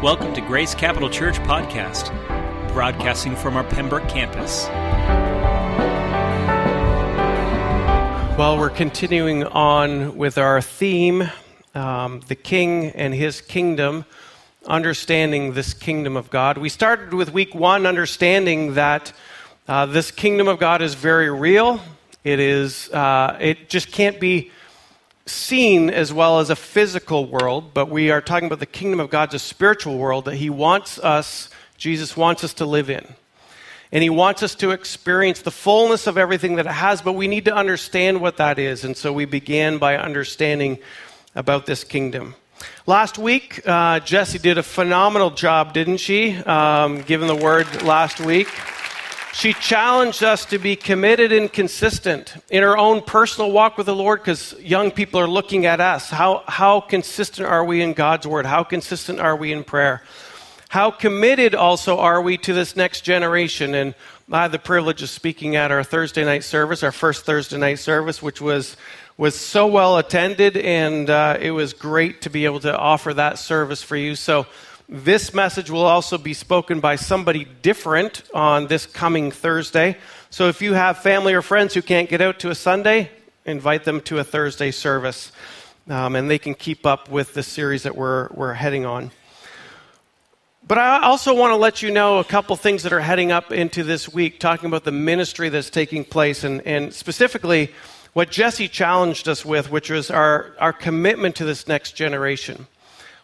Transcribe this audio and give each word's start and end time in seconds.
Welcome 0.00 0.32
to 0.34 0.40
Grace 0.40 0.76
Capital 0.76 1.10
Church 1.10 1.40
Podcast, 1.40 2.12
broadcasting 2.72 3.34
from 3.34 3.56
our 3.56 3.64
Pembroke 3.64 4.08
campus. 4.08 4.68
Well, 8.38 8.56
we're 8.60 8.70
continuing 8.70 9.42
on 9.42 10.16
with 10.16 10.38
our 10.38 10.60
theme, 10.62 11.28
um, 11.74 12.20
the 12.28 12.36
King 12.36 12.90
and 12.90 13.12
His 13.12 13.40
Kingdom, 13.40 14.04
understanding 14.68 15.54
this 15.54 15.74
kingdom 15.74 16.16
of 16.16 16.30
God. 16.30 16.58
We 16.58 16.68
started 16.68 17.12
with 17.12 17.32
week 17.32 17.52
one, 17.52 17.84
understanding 17.84 18.74
that 18.74 19.12
uh, 19.66 19.86
this 19.86 20.12
kingdom 20.12 20.46
of 20.46 20.60
God 20.60 20.80
is 20.80 20.94
very 20.94 21.28
real. 21.28 21.80
It 22.22 22.38
is. 22.38 22.88
Uh, 22.90 23.36
it 23.40 23.68
just 23.68 23.90
can't 23.90 24.20
be 24.20 24.52
seen 25.28 25.90
as 25.90 26.12
well 26.12 26.40
as 26.40 26.50
a 26.50 26.56
physical 26.56 27.26
world, 27.26 27.72
but 27.74 27.88
we 27.88 28.10
are 28.10 28.20
talking 28.20 28.46
about 28.46 28.60
the 28.60 28.66
kingdom 28.66 29.00
of 29.00 29.10
God's 29.10 29.34
a 29.34 29.38
spiritual 29.38 29.98
world 29.98 30.24
that 30.26 30.36
He 30.36 30.50
wants 30.50 30.98
us, 30.98 31.50
Jesus 31.76 32.16
wants 32.16 32.44
us 32.44 32.54
to 32.54 32.66
live 32.66 32.90
in. 32.90 33.06
And 33.92 34.02
He 34.02 34.10
wants 34.10 34.42
us 34.42 34.54
to 34.56 34.70
experience 34.70 35.42
the 35.42 35.50
fullness 35.50 36.06
of 36.06 36.18
everything 36.18 36.56
that 36.56 36.66
it 36.66 36.72
has, 36.72 37.02
but 37.02 37.12
we 37.12 37.28
need 37.28 37.44
to 37.46 37.54
understand 37.54 38.20
what 38.20 38.36
that 38.38 38.58
is. 38.58 38.84
And 38.84 38.96
so 38.96 39.12
we 39.12 39.24
began 39.24 39.78
by 39.78 39.96
understanding 39.96 40.78
about 41.34 41.66
this 41.66 41.84
kingdom. 41.84 42.34
Last 42.86 43.18
week, 43.18 43.60
uh, 43.66 44.00
Jesse 44.00 44.38
did 44.38 44.58
a 44.58 44.62
phenomenal 44.62 45.30
job, 45.30 45.72
didn't 45.72 45.98
she? 45.98 46.36
Um, 46.36 47.02
given 47.02 47.28
the 47.28 47.36
word 47.36 47.82
last 47.82 48.20
week. 48.20 48.48
She 49.32 49.52
challenged 49.52 50.22
us 50.22 50.46
to 50.46 50.58
be 50.58 50.74
committed 50.74 51.32
and 51.32 51.52
consistent 51.52 52.34
in 52.50 52.64
our 52.64 52.76
own 52.76 53.02
personal 53.02 53.52
walk 53.52 53.76
with 53.76 53.86
the 53.86 53.94
Lord 53.94 54.20
because 54.20 54.54
young 54.58 54.90
people 54.90 55.20
are 55.20 55.28
looking 55.28 55.66
at 55.66 55.80
us. 55.80 56.10
How, 56.10 56.42
how 56.48 56.80
consistent 56.80 57.46
are 57.46 57.64
we 57.64 57.82
in 57.82 57.92
God's 57.92 58.26
Word? 58.26 58.46
How 58.46 58.64
consistent 58.64 59.20
are 59.20 59.36
we 59.36 59.52
in 59.52 59.64
prayer? 59.64 60.02
How 60.70 60.90
committed 60.90 61.54
also 61.54 61.98
are 61.98 62.20
we 62.20 62.36
to 62.38 62.52
this 62.52 62.74
next 62.74 63.02
generation? 63.02 63.74
And 63.74 63.94
I 64.30 64.42
had 64.42 64.52
the 64.52 64.58
privilege 64.58 65.02
of 65.02 65.08
speaking 65.08 65.56
at 65.56 65.70
our 65.70 65.84
Thursday 65.84 66.24
night 66.24 66.42
service, 66.42 66.82
our 66.82 66.92
first 66.92 67.24
Thursday 67.24 67.58
night 67.58 67.78
service, 67.78 68.20
which 68.20 68.40
was, 68.40 68.76
was 69.16 69.38
so 69.38 69.66
well 69.66 69.98
attended, 69.98 70.56
and 70.56 71.08
uh, 71.08 71.38
it 71.40 71.52
was 71.52 71.74
great 71.74 72.22
to 72.22 72.30
be 72.30 72.44
able 72.44 72.60
to 72.60 72.76
offer 72.76 73.14
that 73.14 73.38
service 73.38 73.82
for 73.82 73.96
you. 73.96 74.14
So, 74.14 74.46
this 74.88 75.34
message 75.34 75.70
will 75.70 75.84
also 75.84 76.16
be 76.16 76.32
spoken 76.32 76.80
by 76.80 76.96
somebody 76.96 77.44
different 77.60 78.22
on 78.32 78.68
this 78.68 78.86
coming 78.86 79.30
Thursday. 79.30 79.98
So 80.30 80.48
if 80.48 80.62
you 80.62 80.72
have 80.72 80.98
family 80.98 81.34
or 81.34 81.42
friends 81.42 81.74
who 81.74 81.82
can't 81.82 82.08
get 82.08 82.22
out 82.22 82.38
to 82.40 82.50
a 82.50 82.54
Sunday, 82.54 83.10
invite 83.44 83.84
them 83.84 84.00
to 84.02 84.18
a 84.18 84.24
Thursday 84.24 84.70
service. 84.70 85.30
Um, 85.90 86.16
and 86.16 86.30
they 86.30 86.38
can 86.38 86.54
keep 86.54 86.86
up 86.86 87.10
with 87.10 87.34
the 87.34 87.42
series 87.42 87.82
that 87.82 87.96
we're, 87.96 88.28
we're 88.32 88.54
heading 88.54 88.86
on. 88.86 89.10
But 90.66 90.78
I 90.78 91.02
also 91.02 91.34
want 91.34 91.52
to 91.52 91.56
let 91.56 91.82
you 91.82 91.90
know 91.90 92.18
a 92.18 92.24
couple 92.24 92.56
things 92.56 92.82
that 92.82 92.92
are 92.92 93.00
heading 93.00 93.30
up 93.30 93.52
into 93.52 93.84
this 93.84 94.08
week, 94.08 94.38
talking 94.38 94.66
about 94.66 94.84
the 94.84 94.92
ministry 94.92 95.48
that's 95.48 95.70
taking 95.70 96.04
place, 96.04 96.44
and, 96.44 96.66
and 96.66 96.92
specifically 96.92 97.72
what 98.12 98.30
Jesse 98.30 98.68
challenged 98.68 99.28
us 99.28 99.44
with, 99.44 99.70
which 99.70 99.90
was 99.90 100.10
our, 100.10 100.54
our 100.58 100.72
commitment 100.72 101.36
to 101.36 101.44
this 101.44 101.68
next 101.68 101.92
generation. 101.92 102.66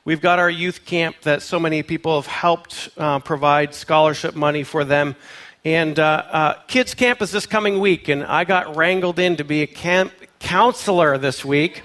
We've 0.06 0.20
got 0.20 0.38
our 0.38 0.50
youth 0.50 0.84
camp 0.84 1.22
that 1.22 1.40
so 1.40 1.58
many 1.58 1.82
people 1.82 2.20
have 2.20 2.26
helped 2.26 2.90
uh, 2.98 3.20
provide 3.20 3.74
scholarship 3.74 4.34
money 4.34 4.62
for 4.62 4.84
them. 4.84 5.16
And 5.64 5.98
uh, 5.98 6.24
uh, 6.30 6.52
kids' 6.66 6.92
camp 6.92 7.22
is 7.22 7.30
this 7.30 7.46
coming 7.46 7.80
week, 7.80 8.08
and 8.08 8.22
I 8.22 8.44
got 8.44 8.76
wrangled 8.76 9.18
in 9.18 9.36
to 9.36 9.44
be 9.44 9.62
a 9.62 9.66
camp 9.66 10.12
counselor 10.40 11.16
this 11.16 11.42
week 11.42 11.84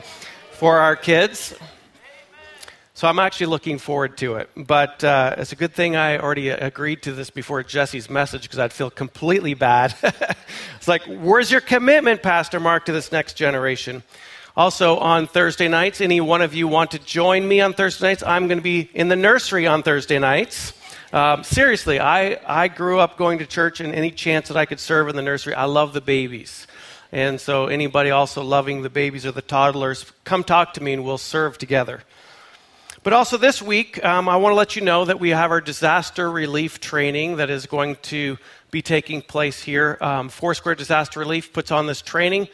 for 0.51 0.79
our 0.79 0.97
kids. 0.97 1.55
So 2.93 3.07
I'm 3.07 3.19
actually 3.19 3.45
looking 3.45 3.77
forward 3.77 4.17
to 4.17 4.35
it. 4.35 4.49
But 4.53 5.01
uh, 5.01 5.35
it's 5.37 5.53
a 5.53 5.55
good 5.55 5.73
thing 5.73 5.95
I 5.95 6.17
already 6.17 6.49
agreed 6.49 7.01
to 7.03 7.13
this 7.13 7.29
before 7.29 7.63
Jesse's 7.63 8.09
message 8.09 8.41
because 8.41 8.59
I'd 8.59 8.73
feel 8.73 8.91
completely 8.91 9.53
bad. 9.53 9.95
it's 10.75 10.89
like, 10.89 11.03
where's 11.05 11.49
your 11.49 11.61
commitment, 11.61 12.21
Pastor 12.21 12.59
Mark, 12.59 12.83
to 12.87 12.91
this 12.91 13.13
next 13.13 13.35
generation? 13.35 14.03
Also, 14.59 14.97
on 14.97 15.25
Thursday 15.25 15.69
nights, 15.69 16.01
any 16.01 16.19
one 16.19 16.41
of 16.41 16.53
you 16.53 16.67
want 16.67 16.91
to 16.91 16.99
join 16.99 17.47
me 17.47 17.61
on 17.61 17.71
Thursday 17.71 18.07
nights? 18.07 18.23
I'm 18.23 18.49
going 18.49 18.57
to 18.57 18.61
be 18.61 18.89
in 18.93 19.07
the 19.07 19.15
nursery 19.15 19.65
on 19.65 19.83
Thursday 19.83 20.19
nights. 20.19 20.73
Um, 21.13 21.45
seriously, 21.45 22.01
I, 22.01 22.41
I 22.45 22.67
grew 22.67 22.99
up 22.99 23.15
going 23.15 23.39
to 23.39 23.45
church, 23.45 23.79
and 23.79 23.95
any 23.95 24.11
chance 24.11 24.49
that 24.49 24.57
I 24.57 24.65
could 24.65 24.81
serve 24.81 25.07
in 25.07 25.15
the 25.15 25.21
nursery, 25.21 25.53
I 25.53 25.63
love 25.63 25.93
the 25.93 26.01
babies. 26.01 26.67
And 27.13 27.39
so, 27.39 27.67
anybody 27.67 28.09
also 28.09 28.43
loving 28.43 28.81
the 28.81 28.89
babies 28.89 29.25
or 29.25 29.31
the 29.31 29.41
toddlers, 29.41 30.11
come 30.25 30.43
talk 30.43 30.73
to 30.73 30.83
me 30.83 30.91
and 30.91 31.05
we'll 31.05 31.17
serve 31.17 31.57
together. 31.57 32.03
But 33.01 33.13
also 33.13 33.37
this 33.37 33.61
week, 33.61 34.03
um, 34.03 34.27
I 34.27 34.35
want 34.35 34.51
to 34.51 34.57
let 34.57 34.75
you 34.75 34.81
know 34.81 35.05
that 35.05 35.21
we 35.21 35.29
have 35.29 35.51
our 35.51 35.61
disaster 35.61 36.29
relief 36.29 36.81
training 36.81 37.37
that 37.37 37.49
is 37.49 37.65
going 37.65 37.95
to 38.01 38.37
be 38.71 38.81
taking 38.81 39.21
place 39.21 39.63
here. 39.63 39.97
Um, 40.01 40.27
Foursquare 40.27 40.75
Disaster 40.75 41.21
Relief 41.21 41.53
puts 41.53 41.71
on 41.71 41.87
this 41.87 42.01
training 42.01 42.49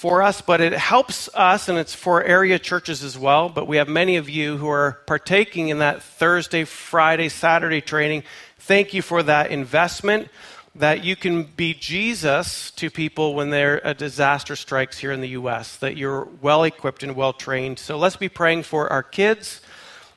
for 0.00 0.22
us, 0.22 0.40
but 0.40 0.62
it 0.62 0.72
helps 0.72 1.28
us, 1.34 1.68
and 1.68 1.76
it's 1.76 1.94
for 1.94 2.24
area 2.24 2.58
churches 2.58 3.04
as 3.04 3.18
well. 3.18 3.50
But 3.50 3.68
we 3.68 3.76
have 3.76 3.86
many 3.86 4.16
of 4.16 4.30
you 4.30 4.56
who 4.56 4.66
are 4.70 4.92
partaking 5.04 5.68
in 5.68 5.80
that 5.80 6.02
Thursday, 6.02 6.64
Friday, 6.64 7.28
Saturday 7.28 7.82
training. 7.82 8.22
Thank 8.60 8.94
you 8.94 9.02
for 9.02 9.22
that 9.22 9.50
investment. 9.50 10.28
That 10.74 11.04
you 11.04 11.16
can 11.16 11.42
be 11.42 11.74
Jesus 11.74 12.70
to 12.76 12.88
people 12.88 13.34
when 13.34 13.50
there 13.50 13.82
a 13.84 13.92
disaster 13.92 14.56
strikes 14.56 14.96
here 14.96 15.12
in 15.12 15.20
the 15.20 15.36
U.S. 15.40 15.76
That 15.76 15.98
you're 15.98 16.26
well 16.40 16.64
equipped 16.64 17.02
and 17.02 17.14
well 17.14 17.34
trained. 17.34 17.78
So 17.78 17.98
let's 17.98 18.16
be 18.16 18.30
praying 18.30 18.62
for 18.62 18.90
our 18.90 19.02
kids 19.02 19.60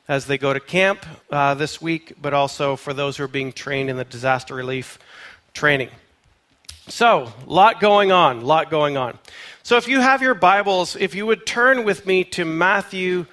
as 0.07 0.27
they 0.27 0.38
go 0.38 0.53
to 0.53 0.61
camp 0.61 1.05
uh, 1.29 1.55
this 1.55 1.81
week, 1.81 2.13
but 2.22 2.33
also 2.33 2.77
for 2.77 2.93
those 2.93 3.17
who 3.17 3.25
are 3.25 3.27
being 3.27 3.51
trained 3.51 3.89
in 3.89 3.97
the 3.97 4.05
disaster 4.05 4.55
relief 4.55 4.97
training. 5.53 5.89
So, 6.89 7.31
lot 7.47 7.79
going 7.79 8.11
on, 8.11 8.41
lot 8.41 8.69
going 8.69 8.97
on. 8.97 9.17
So, 9.63 9.77
if 9.77 9.88
you 9.88 10.01
have 10.01 10.21
your 10.21 10.33
Bibles, 10.33 10.97
if 10.97 11.16
you 11.16 11.25
would 11.25 11.45
turn 11.45 11.85
with 11.85 12.05
me 12.05 12.25
to 12.25 12.44
Matthew 12.44 13.25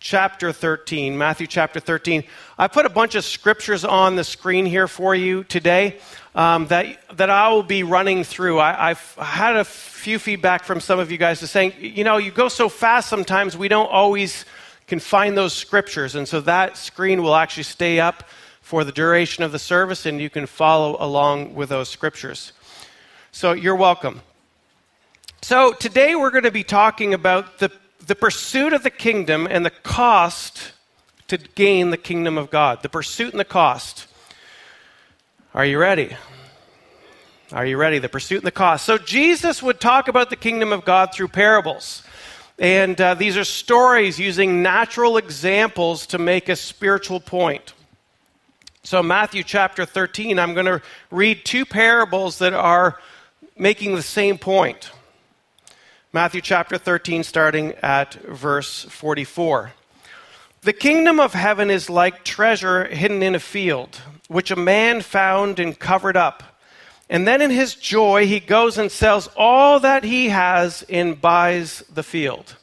chapter 0.00 0.52
13. 0.52 1.16
Matthew 1.16 1.46
chapter 1.46 1.80
13. 1.80 2.24
I 2.58 2.68
put 2.68 2.86
a 2.86 2.90
bunch 2.90 3.14
of 3.14 3.24
scriptures 3.24 3.84
on 3.84 4.16
the 4.16 4.24
screen 4.24 4.66
here 4.66 4.86
for 4.86 5.14
you 5.14 5.42
today 5.44 5.98
um, 6.34 6.66
that, 6.68 7.00
that 7.16 7.30
I 7.30 7.48
will 7.50 7.62
be 7.62 7.82
running 7.82 8.24
through. 8.24 8.60
I, 8.60 8.88
have 8.88 9.14
had 9.14 9.56
a 9.56 9.64
few 9.64 10.18
feedback 10.18 10.64
from 10.64 10.80
some 10.80 10.98
of 10.98 11.10
you 11.10 11.18
guys 11.18 11.40
to 11.40 11.46
saying, 11.46 11.72
you 11.78 12.04
know, 12.04 12.18
you 12.18 12.30
go 12.30 12.48
so 12.48 12.68
fast 12.68 13.08
sometimes 13.08 13.56
we 13.56 13.68
don't 13.68 13.90
always 13.90 14.44
can 14.86 15.00
find 15.00 15.36
those 15.36 15.52
scriptures. 15.52 16.14
And 16.14 16.28
so 16.28 16.40
that 16.42 16.76
screen 16.76 17.22
will 17.22 17.34
actually 17.34 17.64
stay 17.64 18.00
up 18.00 18.24
for 18.60 18.84
the 18.84 18.92
duration 18.92 19.42
of 19.44 19.52
the 19.52 19.58
service 19.58 20.06
and 20.06 20.20
you 20.20 20.30
can 20.30 20.46
follow 20.46 20.96
along 21.00 21.54
with 21.54 21.70
those 21.70 21.88
scriptures. 21.88 22.52
So 23.38 23.52
you're 23.52 23.76
welcome. 23.76 24.20
So, 25.42 25.72
today 25.72 26.16
we're 26.16 26.32
going 26.32 26.42
to 26.42 26.50
be 26.50 26.64
talking 26.64 27.14
about 27.14 27.60
the, 27.60 27.70
the 28.04 28.16
pursuit 28.16 28.72
of 28.72 28.82
the 28.82 28.90
kingdom 28.90 29.46
and 29.48 29.64
the 29.64 29.70
cost 29.70 30.72
to 31.28 31.38
gain 31.38 31.90
the 31.90 31.96
kingdom 31.96 32.36
of 32.36 32.50
God. 32.50 32.82
The 32.82 32.88
pursuit 32.88 33.30
and 33.30 33.38
the 33.38 33.44
cost. 33.44 34.08
Are 35.54 35.64
you 35.64 35.78
ready? 35.78 36.16
Are 37.52 37.64
you 37.64 37.76
ready? 37.76 38.00
The 38.00 38.08
pursuit 38.08 38.38
and 38.38 38.46
the 38.48 38.50
cost. 38.50 38.84
So, 38.84 38.98
Jesus 38.98 39.62
would 39.62 39.80
talk 39.80 40.08
about 40.08 40.30
the 40.30 40.36
kingdom 40.36 40.72
of 40.72 40.84
God 40.84 41.14
through 41.14 41.28
parables. 41.28 42.02
And 42.58 43.00
uh, 43.00 43.14
these 43.14 43.36
are 43.36 43.44
stories 43.44 44.18
using 44.18 44.64
natural 44.64 45.16
examples 45.16 46.08
to 46.08 46.18
make 46.18 46.48
a 46.48 46.56
spiritual 46.56 47.20
point. 47.20 47.72
So, 48.82 49.00
Matthew 49.00 49.44
chapter 49.44 49.84
13, 49.86 50.40
I'm 50.40 50.54
going 50.54 50.66
to 50.66 50.82
read 51.12 51.44
two 51.44 51.64
parables 51.64 52.38
that 52.38 52.52
are 52.52 52.98
making 53.58 53.94
the 53.94 54.02
same 54.02 54.38
point. 54.38 54.90
Matthew 56.12 56.40
chapter 56.40 56.78
13, 56.78 57.22
starting 57.22 57.74
at 57.82 58.14
verse 58.14 58.84
44. 58.84 59.72
The 60.62 60.72
kingdom 60.72 61.20
of 61.20 61.34
heaven 61.34 61.70
is 61.70 61.90
like 61.90 62.24
treasure 62.24 62.86
hidden 62.86 63.22
in 63.22 63.34
a 63.34 63.40
field, 63.40 64.00
which 64.28 64.50
a 64.50 64.56
man 64.56 65.02
found 65.02 65.58
and 65.58 65.78
covered 65.78 66.16
up. 66.16 66.42
And 67.10 67.26
then 67.26 67.40
in 67.40 67.50
his 67.50 67.74
joy, 67.74 68.26
he 68.26 68.40
goes 68.40 68.76
and 68.76 68.90
sells 68.90 69.28
all 69.36 69.80
that 69.80 70.04
he 70.04 70.28
has 70.28 70.84
and 70.88 71.20
buys 71.20 71.84
the 71.92 72.02
field. 72.02 72.56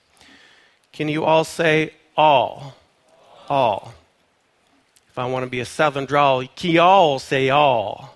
Can 0.92 1.10
you 1.10 1.24
all 1.24 1.44
say 1.44 1.94
all? 2.16 2.76
All. 3.50 3.94
If 5.10 5.20
I 5.20 5.26
want 5.26 5.44
to 5.46 5.50
be 5.50 5.62
a 5.62 5.66
southern 5.66 6.06
drawl, 6.06 6.46
can 6.56 6.72
you 6.72 6.82
all 6.82 7.20
say 7.20 7.50
all? 7.50 8.15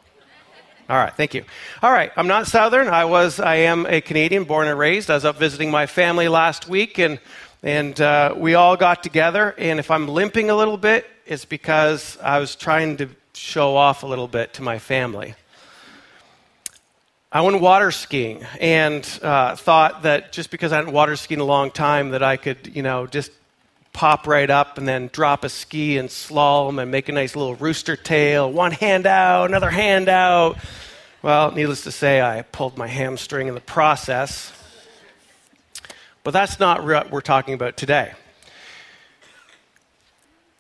All 0.90 0.98
right, 0.98 1.14
thank 1.14 1.36
you. 1.36 1.46
All 1.84 1.92
right, 1.92 2.12
I'm 2.16 2.26
not 2.26 2.48
Southern. 2.48 2.88
I 2.88 3.06
was, 3.06 3.40
I 3.40 3.58
am 3.58 3.86
a 3.86 4.02
Canadian, 4.02 4.46
born 4.46 4.68
and 4.68 4.80
raised. 4.80 5.12
I 5.12 5.14
was 5.14 5.24
up 5.24 5.38
visiting 5.38 5.70
my 5.70 5.86
family 5.86 6.28
last 6.28 6.68
week, 6.68 6.98
and 6.98 7.20
and 7.62 8.02
uh, 8.02 8.34
we 8.36 8.56
all 8.56 8.76
got 8.76 9.04
together. 9.04 9.54
And 9.60 9.80
if 9.80 9.92
I'm 9.92 10.08
limping 10.08 10.50
a 10.50 10.56
little 10.56 10.78
bit, 10.78 11.06
it's 11.28 11.46
because 11.46 12.18
I 12.24 12.40
was 12.40 12.56
trying 12.56 12.98
to 12.98 13.10
show 13.34 13.76
off 13.76 14.02
a 14.02 14.08
little 14.08 14.28
bit 14.28 14.54
to 14.54 14.64
my 14.64 14.80
family. 14.80 15.36
I 17.32 17.42
went 17.42 17.62
water 17.62 17.92
skiing 17.92 18.44
and 18.60 19.08
uh, 19.22 19.56
thought 19.58 20.02
that 20.02 20.32
just 20.32 20.50
because 20.50 20.72
I 20.72 20.78
hadn't 20.78 20.94
water 20.94 21.16
skied 21.16 21.38
in 21.38 21.42
a 21.42 21.46
long 21.46 21.70
time, 21.70 22.10
that 22.10 22.24
I 22.24 22.36
could, 22.36 22.76
you 22.76 22.82
know, 22.82 23.06
just 23.06 23.30
pop 24.00 24.28
right 24.28 24.50
up 24.50 24.78
and 24.78 24.88
then 24.88 25.10
drop 25.12 25.44
a 25.44 25.50
ski 25.50 25.98
and 25.98 26.08
slalom 26.08 26.82
and 26.82 26.90
make 26.90 27.10
a 27.10 27.12
nice 27.12 27.36
little 27.36 27.56
rooster 27.56 27.98
tail. 27.98 28.50
One 28.50 28.72
hand 28.72 29.06
out, 29.06 29.50
another 29.50 29.70
hand 29.70 30.08
out. 30.08 30.58
Well, 31.22 31.52
needless 31.52 31.84
to 31.84 31.92
say, 31.92 32.22
I 32.22 32.44
pulled 32.44 32.78
my 32.78 32.88
hamstring 32.88 33.50
in 33.50 33.56
the 33.56 33.60
process. 33.60 34.54
But 36.24 36.32
that's 36.32 36.62
not 36.62 36.86
what 36.86 37.12
we're 37.12 37.20
talking 37.20 37.54
about 37.56 37.76
today. 37.76 38.14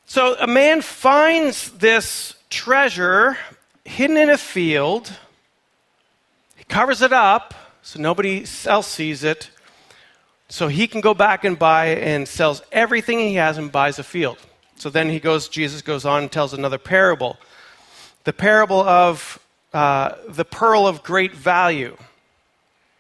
So 0.06 0.36
a 0.38 0.46
man 0.46 0.82
finds 0.82 1.72
this 1.72 2.34
treasure 2.50 3.38
hidden 3.86 4.18
in 4.18 4.30
a 4.30 4.38
field. 4.38 5.14
He 6.58 6.66
covers 6.66 7.02
it 7.02 7.14
up 7.14 7.54
so 7.84 8.02
nobody 8.02 8.46
else 8.66 8.88
sees 8.88 9.24
it. 9.24 9.50
So 10.50 10.68
he 10.68 10.88
can 10.88 11.02
go 11.02 11.14
back 11.14 11.44
and 11.44 11.58
buy 11.58 11.88
and 11.88 12.28
sells 12.28 12.64
everything 12.72 13.20
he 13.20 13.36
has 13.36 13.60
and 13.60 13.72
buys 13.72 14.00
a 14.00 14.04
field. 14.04 14.38
So 14.76 14.90
then 14.90 15.10
he 15.10 15.20
goes, 15.20 15.48
Jesus 15.48 15.84
goes 15.84 16.06
on 16.06 16.24
and 16.24 16.32
tells 16.32 16.54
another 16.54 16.80
parable. 16.80 17.38
The 18.24 18.34
parable 18.34 18.82
of 18.82 19.40
uh, 19.74 20.16
the 20.28 20.46
pearl 20.46 20.88
of 20.88 21.04
great 21.04 21.36
value. 21.36 21.96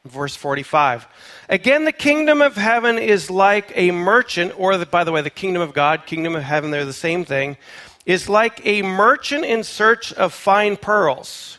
Verse 0.05 0.35
45. 0.35 1.07
Again, 1.49 1.85
the 1.85 1.91
kingdom 1.91 2.41
of 2.41 2.55
heaven 2.55 2.99
is 2.99 3.31
like 3.31 3.71
a 3.75 3.91
merchant, 3.91 4.53
or 4.57 4.77
the, 4.77 4.85
by 4.85 5.03
the 5.03 5.11
way, 5.11 5.21
the 5.21 5.29
kingdom 5.31 5.61
of 5.61 5.73
God, 5.73 6.05
kingdom 6.05 6.35
of 6.35 6.43
heaven, 6.43 6.69
they're 6.69 6.85
the 6.85 6.93
same 6.93 7.25
thing, 7.25 7.57
is 8.05 8.29
like 8.29 8.65
a 8.65 8.83
merchant 8.83 9.43
in 9.43 9.63
search 9.63 10.13
of 10.13 10.33
fine 10.33 10.77
pearls, 10.77 11.57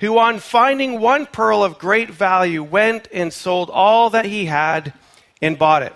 who 0.00 0.18
on 0.18 0.40
finding 0.40 1.00
one 1.00 1.26
pearl 1.26 1.62
of 1.62 1.78
great 1.78 2.10
value 2.10 2.62
went 2.62 3.08
and 3.12 3.32
sold 3.32 3.70
all 3.70 4.10
that 4.10 4.24
he 4.24 4.46
had 4.46 4.92
and 5.42 5.58
bought 5.58 5.82
it. 5.82 5.94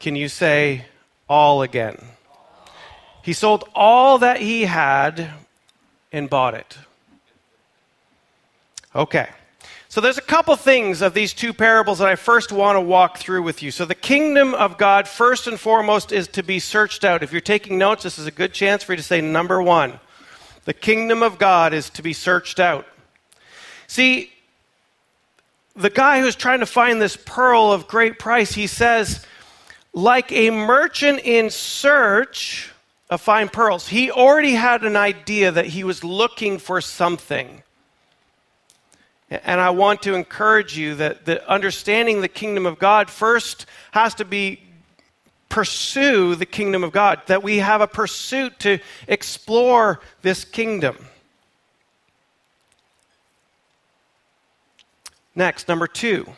Can 0.00 0.16
you 0.16 0.28
say 0.28 0.86
all 1.28 1.62
again? 1.62 1.96
He 3.22 3.32
sold 3.32 3.68
all 3.74 4.18
that 4.18 4.40
he 4.40 4.64
had 4.64 5.30
and 6.10 6.28
bought 6.28 6.54
it. 6.54 6.76
Okay. 8.94 9.28
So 9.88 10.00
there's 10.00 10.18
a 10.18 10.22
couple 10.22 10.56
things 10.56 11.02
of 11.02 11.14
these 11.14 11.34
two 11.34 11.52
parables 11.52 11.98
that 11.98 12.08
I 12.08 12.16
first 12.16 12.50
want 12.50 12.76
to 12.76 12.80
walk 12.80 13.18
through 13.18 13.42
with 13.42 13.62
you. 13.62 13.70
So 13.70 13.84
the 13.84 13.94
kingdom 13.94 14.54
of 14.54 14.78
God, 14.78 15.06
first 15.06 15.46
and 15.46 15.60
foremost, 15.60 16.12
is 16.12 16.28
to 16.28 16.42
be 16.42 16.58
searched 16.58 17.04
out. 17.04 17.22
If 17.22 17.30
you're 17.30 17.40
taking 17.42 17.78
notes, 17.78 18.02
this 18.02 18.18
is 18.18 18.26
a 18.26 18.30
good 18.30 18.52
chance 18.54 18.82
for 18.82 18.94
you 18.94 18.96
to 18.96 19.02
say 19.02 19.20
number 19.20 19.62
one. 19.62 20.00
The 20.64 20.72
kingdom 20.72 21.22
of 21.22 21.38
God 21.38 21.74
is 21.74 21.90
to 21.90 22.02
be 22.02 22.12
searched 22.14 22.58
out. 22.58 22.86
See, 23.86 24.31
the 25.74 25.90
guy 25.90 26.20
who's 26.20 26.36
trying 26.36 26.60
to 26.60 26.66
find 26.66 27.00
this 27.00 27.16
pearl 27.16 27.72
of 27.72 27.88
great 27.88 28.18
price, 28.18 28.52
he 28.52 28.66
says, 28.66 29.24
like 29.92 30.32
a 30.32 30.50
merchant 30.50 31.20
in 31.24 31.50
search 31.50 32.70
of 33.10 33.20
fine 33.20 33.48
pearls, 33.48 33.88
he 33.88 34.10
already 34.10 34.52
had 34.52 34.84
an 34.84 34.96
idea 34.96 35.50
that 35.50 35.66
he 35.66 35.84
was 35.84 36.02
looking 36.02 36.58
for 36.58 36.80
something. 36.80 37.62
And 39.30 39.60
I 39.60 39.70
want 39.70 40.02
to 40.02 40.14
encourage 40.14 40.76
you 40.76 40.94
that, 40.96 41.24
that 41.24 41.46
understanding 41.46 42.20
the 42.20 42.28
kingdom 42.28 42.66
of 42.66 42.78
God 42.78 43.08
first 43.08 43.66
has 43.92 44.14
to 44.16 44.24
be 44.24 44.60
pursue 45.48 46.34
the 46.34 46.46
kingdom 46.46 46.82
of 46.82 46.92
God, 46.92 47.20
that 47.26 47.42
we 47.42 47.58
have 47.58 47.82
a 47.82 47.86
pursuit 47.86 48.58
to 48.60 48.78
explore 49.06 50.00
this 50.22 50.46
kingdom. 50.46 50.96
Next, 55.34 55.68
number 55.68 55.86
two. 55.86 56.32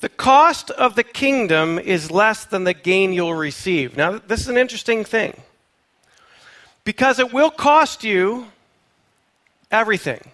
The 0.00 0.08
cost 0.08 0.70
of 0.70 0.94
the 0.94 1.02
kingdom 1.02 1.78
is 1.78 2.10
less 2.10 2.44
than 2.44 2.64
the 2.64 2.74
gain 2.74 3.12
you'll 3.12 3.34
receive. 3.34 3.96
Now, 3.96 4.18
this 4.18 4.40
is 4.40 4.48
an 4.48 4.56
interesting 4.56 5.04
thing 5.04 5.40
because 6.84 7.18
it 7.18 7.32
will 7.32 7.50
cost 7.50 8.04
you 8.04 8.46
everything. 9.70 10.30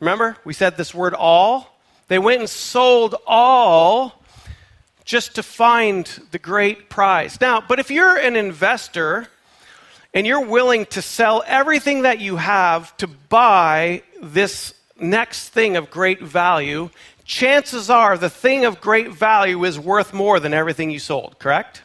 Remember, 0.00 0.36
we 0.44 0.52
said 0.52 0.76
this 0.76 0.94
word 0.94 1.14
all? 1.14 1.76
They 2.08 2.18
went 2.18 2.40
and 2.40 2.50
sold 2.50 3.14
all 3.26 4.20
just 5.04 5.34
to 5.34 5.42
find 5.42 6.06
the 6.30 6.38
great 6.38 6.88
prize. 6.88 7.40
Now, 7.40 7.60
but 7.60 7.78
if 7.78 7.90
you're 7.90 8.16
an 8.16 8.36
investor 8.36 9.28
and 10.14 10.26
you're 10.26 10.44
willing 10.44 10.86
to 10.86 11.02
sell 11.02 11.42
everything 11.46 12.02
that 12.02 12.20
you 12.20 12.36
have 12.36 12.96
to 12.98 13.06
buy 13.06 14.02
this 14.20 14.74
next 15.02 15.50
thing 15.50 15.76
of 15.76 15.90
great 15.90 16.22
value, 16.22 16.90
chances 17.24 17.90
are 17.90 18.16
the 18.16 18.30
thing 18.30 18.64
of 18.64 18.80
great 18.80 19.12
value 19.12 19.64
is 19.64 19.78
worth 19.78 20.14
more 20.14 20.40
than 20.40 20.54
everything 20.54 20.90
you 20.90 20.98
sold, 20.98 21.38
correct? 21.38 21.82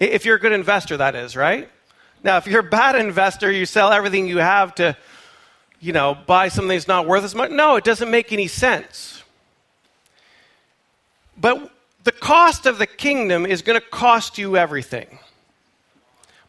If 0.00 0.24
you're 0.24 0.36
a 0.36 0.40
good 0.40 0.52
investor, 0.52 0.96
that 0.96 1.14
is, 1.14 1.36
right? 1.36 1.68
Now, 2.22 2.38
if 2.38 2.46
you're 2.46 2.60
a 2.60 2.70
bad 2.70 2.96
investor, 2.96 3.50
you 3.50 3.66
sell 3.66 3.92
everything 3.92 4.26
you 4.26 4.38
have 4.38 4.74
to, 4.76 4.96
you 5.80 5.92
know, 5.92 6.16
buy 6.26 6.48
something 6.48 6.70
that's 6.70 6.88
not 6.88 7.06
worth 7.06 7.24
as 7.24 7.34
much. 7.34 7.50
No, 7.50 7.76
it 7.76 7.84
doesn't 7.84 8.10
make 8.10 8.32
any 8.32 8.48
sense. 8.48 9.22
But 11.36 11.70
the 12.04 12.12
cost 12.12 12.66
of 12.66 12.78
the 12.78 12.86
kingdom 12.86 13.44
is 13.44 13.62
going 13.62 13.80
to 13.80 13.86
cost 13.86 14.38
you 14.38 14.56
everything. 14.56 15.18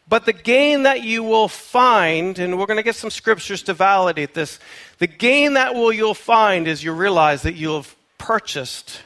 But 0.07 0.25
the 0.25 0.34
gain 0.34 0.84
that 0.84 1.04
you 1.04 1.24
will 1.24 1.48
find, 1.48 2.38
and 2.38 2.60
we're 2.60 2.68
going 2.68 2.78
to 2.78 2.84
get 2.84 2.96
some 2.96 3.10
scriptures 3.10 3.63
to 3.63 3.74
validate 3.74 4.34
this, 4.34 4.60
the 5.00 5.07
gain 5.07 5.54
that 5.54 5.74
will 5.74 5.92
you'll 5.92 6.13
find 6.13 6.68
is 6.68 6.84
you 6.84 6.92
realize 6.92 7.42
that 7.42 7.56
you'll 7.56 7.81
have 7.81 7.96
purchased 8.18 9.02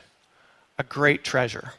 a 0.77 0.83
great 0.83 1.23
treasure. 1.23 1.73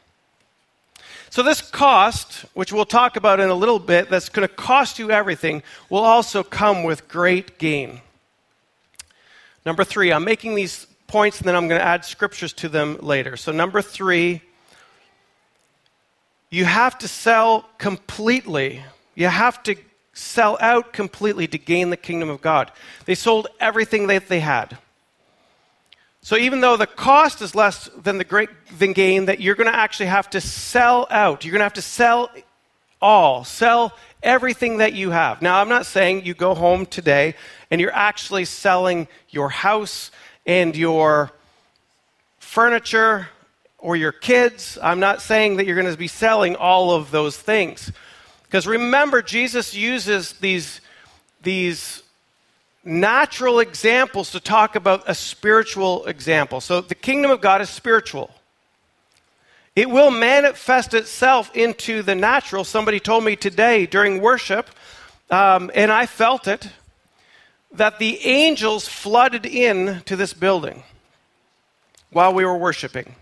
So 1.29 1.43
this 1.43 1.61
cost, 1.61 2.45
which 2.55 2.73
we'll 2.73 2.83
talk 2.83 3.15
about 3.15 3.39
in 3.39 3.49
a 3.49 3.55
little 3.55 3.79
bit, 3.79 4.09
that's 4.09 4.27
going 4.27 4.47
to 4.47 4.53
cost 4.53 4.99
you 4.99 5.11
everything, 5.11 5.63
will 5.89 6.03
also 6.03 6.43
come 6.43 6.83
with 6.83 7.07
great 7.07 7.57
gain. 7.57 8.01
Number 9.65 9.83
three, 9.83 10.11
I'm 10.11 10.23
making 10.23 10.55
these 10.55 10.87
points 11.07 11.39
and 11.39 11.47
then 11.47 11.55
I'm 11.55 11.67
going 11.67 11.79
to 11.79 11.85
add 11.85 12.03
scriptures 12.05 12.53
to 12.53 12.69
them 12.69 12.97
later. 13.01 13.37
So, 13.37 13.51
number 13.51 13.81
three, 13.81 14.41
you 16.49 16.65
have 16.65 16.97
to 16.99 17.07
sell 17.07 17.69
completely 17.77 18.83
you 19.21 19.27
have 19.27 19.63
to 19.63 19.75
sell 20.13 20.57
out 20.59 20.93
completely 20.93 21.47
to 21.47 21.57
gain 21.57 21.89
the 21.89 21.97
kingdom 21.97 22.29
of 22.29 22.41
God. 22.41 22.71
They 23.05 23.15
sold 23.15 23.47
everything 23.59 24.07
that 24.07 24.27
they 24.27 24.39
had. 24.39 24.77
So 26.23 26.35
even 26.35 26.61
though 26.61 26.77
the 26.77 26.87
cost 26.87 27.41
is 27.41 27.55
less 27.55 27.89
than 27.97 28.17
the 28.17 28.23
great 28.23 28.49
than 28.77 28.93
gain, 28.93 29.25
that 29.25 29.39
you're 29.39 29.55
going 29.55 29.71
to 29.71 29.75
actually 29.75 30.07
have 30.07 30.29
to 30.31 30.41
sell 30.41 31.07
out. 31.09 31.43
You're 31.43 31.53
going 31.53 31.61
to 31.61 31.65
have 31.65 31.73
to 31.73 31.81
sell 31.81 32.29
all, 33.01 33.43
sell 33.43 33.97
everything 34.21 34.77
that 34.77 34.93
you 34.93 35.09
have. 35.09 35.41
Now, 35.41 35.59
I'm 35.59 35.69
not 35.69 35.87
saying 35.87 36.25
you 36.25 36.35
go 36.35 36.53
home 36.53 36.85
today 36.85 37.35
and 37.71 37.81
you're 37.81 37.95
actually 37.95 38.45
selling 38.45 39.07
your 39.29 39.49
house 39.49 40.11
and 40.45 40.75
your 40.75 41.31
furniture 42.39 43.29
or 43.79 43.95
your 43.95 44.11
kids. 44.11 44.77
I'm 44.81 44.99
not 44.99 45.21
saying 45.21 45.57
that 45.57 45.65
you're 45.65 45.75
going 45.75 45.91
to 45.91 45.97
be 45.97 46.07
selling 46.07 46.55
all 46.55 46.91
of 46.91 47.09
those 47.09 47.35
things. 47.35 47.91
Because 48.51 48.67
remember, 48.67 49.21
Jesus 49.21 49.73
uses 49.73 50.33
these, 50.33 50.81
these 51.41 52.03
natural 52.83 53.61
examples 53.61 54.31
to 54.31 54.41
talk 54.41 54.75
about 54.75 55.03
a 55.07 55.15
spiritual 55.15 56.05
example. 56.05 56.59
So 56.59 56.81
the 56.81 56.93
kingdom 56.93 57.31
of 57.31 57.39
God 57.39 57.61
is 57.61 57.69
spiritual. 57.69 58.29
It 59.73 59.89
will 59.89 60.11
manifest 60.11 60.93
itself 60.93 61.55
into 61.55 62.01
the 62.01 62.13
natural. 62.13 62.65
Somebody 62.65 62.99
told 62.99 63.23
me 63.23 63.37
today 63.37 63.85
during 63.85 64.19
worship, 64.19 64.69
um, 65.29 65.71
and 65.73 65.89
I 65.89 66.05
felt 66.05 66.45
it, 66.45 66.67
that 67.71 67.99
the 67.99 68.19
angels 68.25 68.85
flooded 68.85 69.45
in 69.45 70.01
to 70.07 70.17
this 70.17 70.33
building 70.33 70.83
while 72.09 72.33
we 72.33 72.43
were 72.43 72.57
worshiping. 72.57 73.15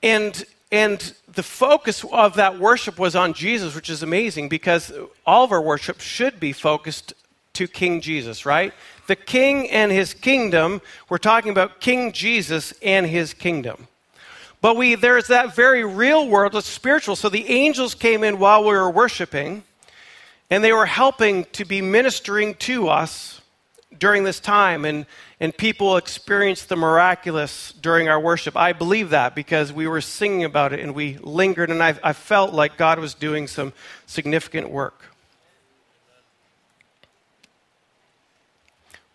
And 0.00 0.44
and 0.72 1.14
the 1.26 1.42
focus 1.42 2.04
of 2.12 2.34
that 2.34 2.58
worship 2.58 2.98
was 2.98 3.16
on 3.16 3.32
Jesus, 3.34 3.74
which 3.74 3.90
is 3.90 4.02
amazing 4.02 4.48
because 4.48 4.92
all 5.26 5.44
of 5.44 5.52
our 5.52 5.60
worship 5.60 6.00
should 6.00 6.38
be 6.38 6.52
focused 6.52 7.12
to 7.54 7.66
King 7.66 8.00
Jesus, 8.00 8.46
right? 8.46 8.72
The 9.08 9.16
king 9.16 9.68
and 9.70 9.90
his 9.90 10.14
kingdom, 10.14 10.80
we're 11.08 11.18
talking 11.18 11.50
about 11.50 11.80
King 11.80 12.12
Jesus 12.12 12.72
and 12.82 13.06
his 13.06 13.34
kingdom. 13.34 13.88
But 14.60 14.76
we 14.76 14.94
there's 14.94 15.26
that 15.28 15.56
very 15.56 15.84
real 15.84 16.28
world, 16.28 16.54
it's 16.54 16.68
spiritual. 16.68 17.16
So 17.16 17.28
the 17.28 17.48
angels 17.48 17.94
came 17.94 18.22
in 18.22 18.38
while 18.38 18.62
we 18.62 18.72
were 18.72 18.90
worshiping, 18.90 19.64
and 20.50 20.62
they 20.62 20.72
were 20.72 20.86
helping 20.86 21.44
to 21.52 21.64
be 21.64 21.80
ministering 21.80 22.54
to 22.56 22.88
us 22.88 23.39
during 23.98 24.24
this 24.24 24.40
time. 24.40 24.84
And 24.84 25.06
and 25.42 25.56
people 25.56 25.96
experienced 25.96 26.68
the 26.68 26.76
miraculous 26.76 27.72
during 27.72 28.10
our 28.10 28.20
worship. 28.20 28.58
I 28.58 28.74
believe 28.74 29.10
that 29.10 29.34
because 29.34 29.72
we 29.72 29.88
were 29.88 30.02
singing 30.02 30.44
about 30.44 30.74
it 30.74 30.80
and 30.80 30.94
we 30.94 31.16
lingered, 31.16 31.70
and 31.70 31.82
I, 31.82 31.98
I 32.04 32.12
felt 32.12 32.52
like 32.52 32.76
God 32.76 32.98
was 32.98 33.14
doing 33.14 33.46
some 33.46 33.72
significant 34.04 34.70
work. 34.70 35.02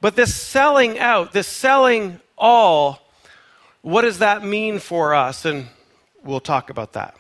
But 0.01 0.15
this 0.15 0.35
selling 0.35 0.97
out, 0.97 1.31
this 1.31 1.47
selling 1.47 2.19
all, 2.37 3.01
what 3.83 4.01
does 4.01 4.19
that 4.19 4.43
mean 4.43 4.79
for 4.79 5.13
us? 5.13 5.45
And 5.45 5.67
we'll 6.23 6.39
talk 6.39 6.71
about 6.71 6.93
that. 6.93 7.15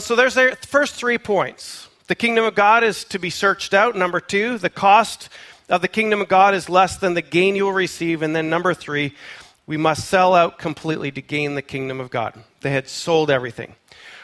So 0.00 0.16
there's 0.16 0.34
the 0.34 0.56
first 0.62 0.94
three 0.94 1.18
points. 1.18 1.88
The 2.06 2.14
kingdom 2.14 2.46
of 2.46 2.54
God 2.54 2.84
is 2.84 3.04
to 3.04 3.18
be 3.18 3.28
searched 3.28 3.74
out. 3.74 3.94
Number 3.94 4.18
two, 4.18 4.56
the 4.56 4.70
cost 4.70 5.28
of 5.68 5.82
the 5.82 5.88
kingdom 5.88 6.20
of 6.20 6.28
God 6.28 6.54
is 6.54 6.68
less 6.68 6.96
than 6.96 7.14
the 7.14 7.22
gain 7.22 7.56
you 7.56 7.64
will 7.64 7.72
receive. 7.72 8.22
And 8.22 8.34
then 8.34 8.48
number 8.48 8.74
three, 8.74 9.14
we 9.66 9.76
must 9.76 10.08
sell 10.08 10.34
out 10.34 10.58
completely 10.58 11.10
to 11.12 11.22
gain 11.22 11.54
the 11.54 11.62
kingdom 11.62 12.00
of 12.00 12.10
God. 12.10 12.34
They 12.62 12.70
had 12.70 12.88
sold 12.88 13.30
everything. 13.30 13.74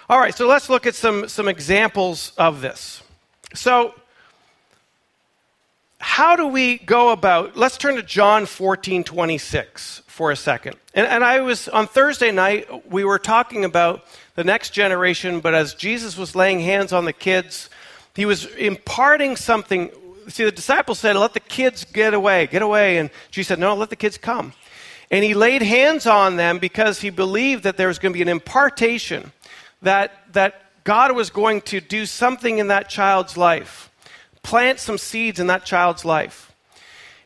All 0.09 0.19
right, 0.19 0.35
so 0.35 0.47
let's 0.47 0.69
look 0.69 0.87
at 0.87 0.95
some, 0.95 1.29
some 1.29 1.49
examples 1.49 2.33
of 2.37 2.61
this. 2.61 3.03
So, 3.55 3.95
how 5.99 6.37
do 6.37 6.47
we 6.47 6.77
go 6.77 7.13
about 7.13 7.57
let's 7.57 7.79
turn 7.79 7.95
to 7.97 8.03
john 8.03 8.45
14 8.45 9.05
26 9.05 10.03
for 10.07 10.31
a 10.31 10.37
second 10.37 10.77
and, 10.93 11.07
and 11.07 11.25
i 11.25 11.41
was 11.41 11.67
on 11.71 11.87
thursday 11.87 12.31
night 12.31 12.69
we 12.91 13.05
were 13.05 13.19
talking 13.19 13.65
about 13.65 14.05
the 14.35 14.45
next 14.45 14.71
generation 14.71 15.41
but 15.41 15.55
as 15.55 15.73
jesus 15.73 16.19
was 16.19 16.37
laying 16.37 16.61
hands 16.61 16.93
on 16.93 17.07
the 17.07 17.13
kids 17.13 17.71
he 18.15 18.27
was 18.27 18.45
imparting 18.57 19.35
something 19.35 19.91
see 20.29 20.45
the 20.45 20.53
disciples 20.53 20.99
said 20.99 21.17
let 21.17 21.33
the 21.33 21.41
kids 21.41 21.85
get 21.85 22.15
away 22.15 22.47
get 22.47 22.63
away 22.63 22.99
and 22.99 23.11
jesus 23.31 23.49
said 23.49 23.59
no 23.59 23.75
let 23.75 23.91
the 23.91 23.97
kids 23.97 24.19
come 24.19 24.53
and 25.11 25.25
he 25.25 25.35
laid 25.35 25.63
hands 25.63 26.07
on 26.07 26.37
them 26.37 26.59
because 26.59 27.01
he 27.01 27.11
believed 27.11 27.65
that 27.65 27.77
there 27.77 27.89
was 27.89 27.99
going 27.99 28.13
to 28.13 28.17
be 28.17 28.23
an 28.23 28.29
impartation 28.29 29.33
that 29.83 30.13
that 30.33 30.63
god 30.85 31.13
was 31.13 31.31
going 31.31 31.61
to 31.61 31.81
do 31.81 32.07
something 32.07 32.59
in 32.59 32.69
that 32.69 32.89
child's 32.89 33.37
life 33.37 33.91
plant 34.45 34.79
some 34.79 34.99
seeds 34.99 35.41
in 35.41 35.49
that 35.49 35.65
child's 35.65 36.05
life. 36.05 36.53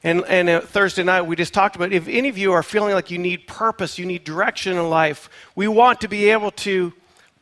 And, 0.02 0.24
and 0.26 0.48
uh, 0.48 0.60
Thursday 0.60 1.02
night, 1.02 1.22
we 1.22 1.36
just 1.36 1.52
talked 1.52 1.76
about 1.76 1.92
if 1.92 2.08
any 2.08 2.30
of 2.30 2.38
you 2.38 2.52
are 2.52 2.62
feeling 2.62 2.94
like 2.94 3.10
you 3.10 3.18
need 3.18 3.46
purpose, 3.46 3.98
you 3.98 4.06
need 4.06 4.24
direction 4.24 4.78
in 4.78 4.88
life, 4.88 5.28
we 5.54 5.68
want 5.68 6.00
to 6.00 6.08
be 6.08 6.30
able 6.30 6.52
to 6.52 6.94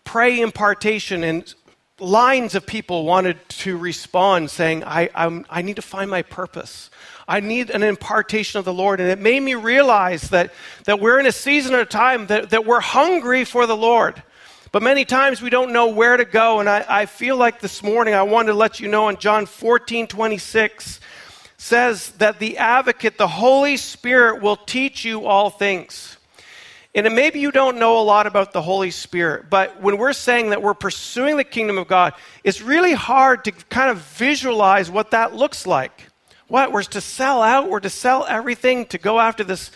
pray 0.03 0.41
impartation. 0.41 1.23
And 1.23 1.55
lines 1.99 2.55
of 2.55 2.67
people 2.67 3.05
wanted 3.05 3.39
to 3.49 3.77
respond 3.77 4.51
saying, 4.51 4.85
I, 4.85 5.09
I'm, 5.15 5.47
I 5.49 5.63
need 5.63 5.77
to 5.77 5.83
find 5.83 6.11
my 6.11 6.23
purpose. 6.23 6.91
I 7.27 7.41
need 7.41 7.71
an 7.71 7.83
impartation 7.83 8.59
of 8.59 8.65
the 8.65 8.73
Lord. 8.73 9.01
And 9.01 9.09
it 9.09 9.19
made 9.19 9.41
me 9.41 9.55
realize 9.55 10.29
that, 10.31 10.53
that 10.85 11.01
we're 11.01 11.19
in 11.19 11.27
a 11.27 11.33
season 11.33 11.75
of 11.75 11.89
time 11.89 12.27
that, 12.27 12.51
that 12.51 12.67
we're 12.67 12.81
hungry 12.81 13.45
for 13.45 13.67
the 13.67 13.77
Lord. 13.77 14.23
But 14.73 14.83
many 14.83 15.07
times 15.07 15.41
we 15.41 15.49
don't 15.49 15.73
know 15.73 15.89
where 15.89 16.19
to 16.19 16.27
go. 16.27 16.61
And 16.61 16.69
I, 16.69 16.85
I 16.87 17.07
feel 17.07 17.37
like 17.37 17.61
this 17.61 17.83
morning 17.83 18.13
I 18.13 18.25
wanted 18.25 18.49
to 18.49 18.59
let 18.59 18.79
you 18.79 18.89
know 18.89 19.09
in 19.09 19.17
John 19.17 19.47
14 19.47 20.07
26 20.07 21.01
says 21.57 22.11
that 22.13 22.39
the 22.39 22.59
advocate, 22.59 23.17
the 23.17 23.27
Holy 23.27 23.79
Spirit, 23.79 24.43
will 24.43 24.57
teach 24.57 25.05
you 25.05 25.25
all 25.25 25.49
things. 25.49 26.19
And 26.97 27.15
maybe 27.15 27.41
you 27.41 27.53
don't 27.53 27.77
know 27.77 28.01
a 28.01 28.03
lot 28.03 28.27
about 28.27 28.55
the 28.55 28.63
Holy 28.63 28.91
Spirit, 28.91 29.51
but 29.51 29.83
when 29.83 29.99
we're 29.99 30.15
saying 30.15 30.49
that 30.49 30.63
we're 30.63 30.73
pursuing 30.73 31.37
the 31.37 31.45
kingdom 31.45 31.77
of 31.77 31.89
God, 31.89 32.15
it's 32.43 32.63
really 32.63 32.95
hard 32.95 33.45
to 33.45 33.53
kind 33.53 33.91
of 33.91 33.99
visualize 33.99 34.91
what 34.91 35.11
that 35.11 35.35
looks 35.35 35.67
like. 35.67 36.07
What? 36.49 36.73
We're 36.73 36.85
to 36.85 37.03
sell 37.03 37.43
out, 37.43 37.69
we're 37.69 37.81
to 37.81 37.91
sell 37.91 38.25
everything, 38.25 38.87
to 38.87 38.97
go 38.97 39.21
after 39.21 39.45
this, 39.45 39.71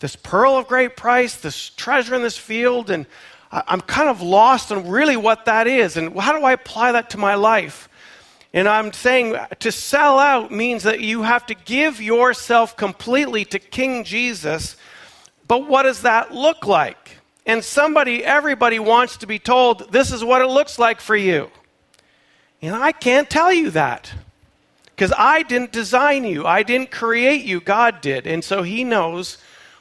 this 0.00 0.16
pearl 0.16 0.58
of 0.58 0.68
great 0.68 0.98
price, 0.98 1.36
this 1.36 1.70
treasure 1.70 2.14
in 2.14 2.20
this 2.20 2.36
field, 2.36 2.90
and 2.90 3.06
I'm 3.50 3.80
kind 3.80 4.10
of 4.10 4.20
lost 4.20 4.70
on 4.70 4.86
really 4.86 5.16
what 5.16 5.46
that 5.46 5.66
is 5.66 5.96
and 5.96 6.14
how 6.20 6.38
do 6.38 6.44
I 6.44 6.52
apply 6.52 6.92
that 6.92 7.08
to 7.10 7.18
my 7.18 7.36
life? 7.36 7.88
And 8.52 8.68
I'm 8.68 8.92
saying 8.92 9.34
to 9.60 9.72
sell 9.72 10.18
out 10.18 10.52
means 10.52 10.82
that 10.82 11.00
you 11.00 11.22
have 11.22 11.46
to 11.46 11.54
give 11.54 12.02
yourself 12.02 12.76
completely 12.76 13.46
to 13.46 13.58
King 13.58 14.04
Jesus. 14.04 14.76
But 15.46 15.68
what 15.68 15.84
does 15.84 16.02
that 16.02 16.34
look 16.34 16.66
like? 16.66 17.18
And 17.44 17.62
somebody, 17.62 18.24
everybody 18.24 18.78
wants 18.78 19.18
to 19.18 19.26
be 19.26 19.38
told, 19.38 19.92
this 19.92 20.12
is 20.12 20.24
what 20.24 20.42
it 20.42 20.48
looks 20.48 20.78
like 20.78 21.00
for 21.00 21.16
you. 21.16 21.50
And 22.60 22.74
I 22.74 22.92
can't 22.92 23.30
tell 23.30 23.52
you 23.52 23.70
that 23.70 24.12
because 24.86 25.12
I 25.16 25.42
didn't 25.42 25.72
design 25.72 26.24
you, 26.24 26.46
I 26.46 26.62
didn't 26.62 26.90
create 26.90 27.44
you, 27.44 27.60
God 27.60 28.00
did. 28.00 28.26
And 28.26 28.42
so 28.42 28.62
He 28.62 28.82
knows 28.82 29.38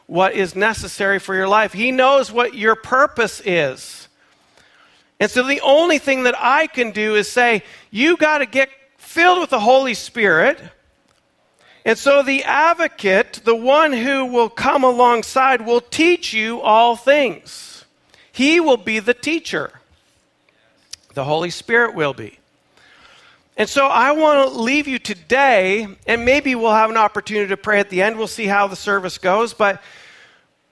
what 0.07 0.33
is 0.33 0.55
necessary 0.55 1.19
for 1.19 1.33
your 1.33 1.47
life. 1.47 1.73
He 1.73 1.91
knows 1.91 2.31
what 2.31 2.53
your 2.53 2.75
purpose 2.75 3.41
is. 3.43 4.07
And 5.19 5.31
so 5.31 5.43
the 5.43 5.61
only 5.61 5.97
thing 5.97 6.23
that 6.23 6.35
I 6.37 6.67
can 6.67 6.91
do 6.91 7.15
is 7.15 7.31
say, 7.31 7.63
you 7.89 8.17
got 8.17 8.39
to 8.39 8.45
get 8.45 8.69
filled 8.97 9.39
with 9.39 9.49
the 9.49 9.59
Holy 9.59 9.93
Spirit. 9.93 10.59
And 11.85 11.99
so 11.99 12.23
the 12.23 12.43
advocate, 12.43 13.41
the 13.43 13.55
one 13.55 13.93
who 13.93 14.25
will 14.25 14.49
come 14.49 14.83
alongside, 14.83 15.61
will 15.61 15.81
teach 15.81 16.33
you 16.33 16.59
all 16.59 16.95
things. 16.95 17.85
He 18.31 18.59
will 18.59 18.77
be 18.77 18.99
the 18.99 19.13
teacher. 19.13 19.71
The 21.13 21.23
Holy 21.23 21.51
Spirit 21.51 21.93
will 21.93 22.15
be. 22.15 22.39
And 23.55 23.69
so 23.69 23.85
I 23.85 24.11
want 24.11 24.51
to 24.51 24.59
leave 24.59 24.87
you 24.87 24.99
today, 24.99 25.87
and 26.07 26.25
maybe 26.25 26.55
we'll 26.55 26.73
have 26.73 26.89
an 26.89 26.97
opportunity 26.97 27.47
to 27.49 27.57
pray 27.57 27.79
at 27.79 27.89
the 27.89 28.01
end. 28.01 28.17
We'll 28.17 28.27
see 28.27 28.47
how 28.47 28.67
the 28.67 28.75
service 28.75 29.17
goes, 29.17 29.53
but 29.53 29.81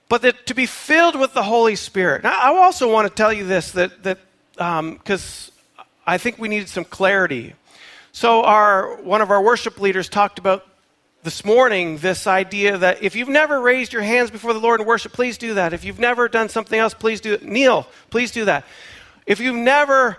but 0.10 0.22
that 0.24 0.46
to 0.48 0.54
be 0.54 0.66
filled 0.66 1.18
with 1.18 1.34
the 1.34 1.44
Holy 1.44 1.76
Spirit. 1.76 2.24
Now, 2.24 2.38
I 2.38 2.56
also 2.58 2.92
want 2.92 3.08
to 3.08 3.14
tell 3.14 3.32
you 3.32 3.46
this 3.46 3.72
that 3.72 4.04
that 4.04 4.20
because 4.56 5.52
um, 5.78 5.86
I 6.06 6.18
think 6.18 6.40
we 6.40 6.50
needed 6.50 6.68
some 6.68 6.84
clarity. 6.84 7.54
So 8.12 8.44
our 8.44 8.98
one 8.98 9.22
of 9.22 9.32
our 9.32 9.42
worship 9.42 9.80
leaders 9.80 10.10
talked 10.10 10.38
about 10.38 10.66
this 11.24 11.46
morning 11.46 11.98
this 12.00 12.28
idea 12.28 12.78
that 12.78 13.02
if 13.02 13.16
you've 13.16 13.30
never 13.30 13.62
raised 13.62 13.94
your 13.94 14.02
hands 14.02 14.30
before 14.30 14.52
the 14.52 14.60
Lord 14.60 14.82
in 14.82 14.86
worship, 14.86 15.14
please 15.14 15.38
do 15.38 15.54
that. 15.54 15.74
If 15.74 15.86
you've 15.86 16.00
never 16.00 16.28
done 16.28 16.50
something 16.50 16.78
else, 16.78 16.94
please 16.94 17.22
do 17.22 17.34
it. 17.34 17.44
Kneel, 17.44 17.88
please 18.10 18.32
do 18.32 18.46
that. 18.46 18.66
If 19.26 19.40
you've 19.40 19.56
never 19.56 20.18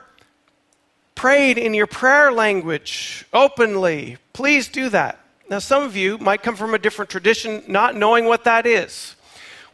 prayed 1.15 1.59
in 1.59 1.75
your 1.75 1.87
prayer 1.87 2.33
language 2.33 3.27
openly, 3.35 4.17
please 4.33 4.69
do 4.69 4.89
that. 4.89 5.21
Now, 5.51 5.59
some 5.59 5.83
of 5.83 5.95
you 5.95 6.17
might 6.17 6.43
come 6.43 6.57
from 6.57 6.73
a 6.73 6.79
different 6.79 7.11
tradition, 7.11 7.63
not 7.69 7.95
knowing 7.95 8.25
what 8.25 8.45
that 8.45 8.65
is. 8.67 9.15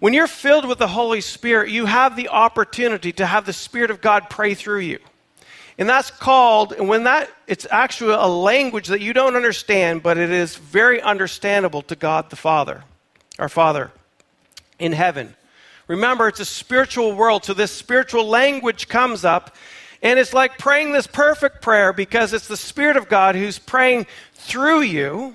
When 0.01 0.13
you're 0.13 0.27
filled 0.27 0.67
with 0.67 0.79
the 0.79 0.89
Holy 0.89 1.21
Spirit, 1.21 1.71
you 1.71 1.87
have 1.87 2.17
the 2.17 2.29
opportunity 2.29 3.13
to 3.13 3.27
have 3.27 3.47
the 3.47 3.53
Spirit 3.53 3.93
of 3.93 4.01
God 4.01 4.29
pray 4.31 4.55
through 4.55 4.81
you. 4.81 4.99
And 5.81 5.89
that's 5.89 6.11
called, 6.11 6.75
and 6.75 6.91
when 6.91 7.05
that, 7.05 7.31
it's 7.47 7.67
actually 7.71 8.13
a 8.13 8.27
language 8.27 8.89
that 8.89 9.01
you 9.01 9.15
don't 9.15 9.35
understand, 9.35 10.03
but 10.03 10.19
it 10.19 10.31
is 10.31 10.57
very 10.57 11.01
understandable 11.01 11.81
to 11.83 11.97
God 11.97 12.29
the 12.29 12.37
Father, 12.37 12.85
our 13.39 13.49
Father 13.49 13.91
in 14.79 14.93
heaven. 14.93 15.35
Remember, 15.89 16.29
it's 16.29 16.39
a 16.39 16.45
spiritual 16.45 17.15
world, 17.15 17.47
so 17.47 17.55
this 17.55 17.73
spiritual 17.73 18.27
language 18.27 18.89
comes 18.89 19.25
up, 19.25 19.57
and 20.03 20.19
it's 20.19 20.35
like 20.35 20.59
praying 20.59 20.93
this 20.93 21.07
perfect 21.07 21.63
prayer 21.63 21.95
because 21.95 22.35
it's 22.35 22.47
the 22.47 22.59
Spirit 22.59 22.99
of 22.99 23.09
God 23.09 23.35
who's 23.35 23.59
praying 23.59 24.07
through 24.35 24.83
you 24.83 25.35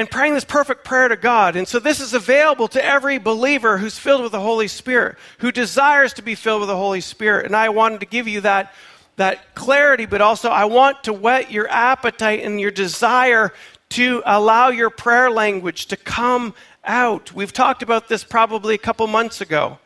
and 0.00 0.10
praying 0.10 0.32
this 0.32 0.46
perfect 0.46 0.82
prayer 0.82 1.08
to 1.08 1.16
God. 1.16 1.56
And 1.56 1.68
so 1.68 1.78
this 1.78 2.00
is 2.00 2.14
available 2.14 2.68
to 2.68 2.82
every 2.82 3.18
believer 3.18 3.76
who's 3.76 3.98
filled 3.98 4.22
with 4.22 4.32
the 4.32 4.40
Holy 4.40 4.66
Spirit, 4.66 5.18
who 5.40 5.52
desires 5.52 6.14
to 6.14 6.22
be 6.22 6.34
filled 6.34 6.60
with 6.60 6.70
the 6.70 6.76
Holy 6.76 7.02
Spirit. 7.02 7.44
And 7.44 7.54
I 7.54 7.68
wanted 7.68 8.00
to 8.00 8.06
give 8.06 8.26
you 8.26 8.40
that, 8.40 8.72
that 9.16 9.54
clarity, 9.54 10.06
but 10.06 10.22
also 10.22 10.48
I 10.48 10.64
want 10.64 11.04
to 11.04 11.12
whet 11.12 11.50
your 11.50 11.68
appetite 11.68 12.42
and 12.42 12.58
your 12.58 12.70
desire 12.70 13.52
to 13.90 14.22
allow 14.24 14.70
your 14.70 14.88
prayer 14.88 15.30
language 15.30 15.84
to 15.88 15.98
come 15.98 16.54
out. 16.82 17.34
We've 17.34 17.52
talked 17.52 17.82
about 17.82 18.08
this 18.08 18.24
probably 18.24 18.76
a 18.76 18.78
couple 18.78 19.06
months 19.06 19.42
ago. 19.42 19.76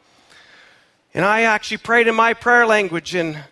And 1.12 1.24
I 1.24 1.40
actually 1.42 1.78
prayed 1.78 2.06
in 2.06 2.14
my 2.14 2.34
prayer 2.34 2.66
language, 2.68 3.16
and 3.16 3.34
a 3.34 3.42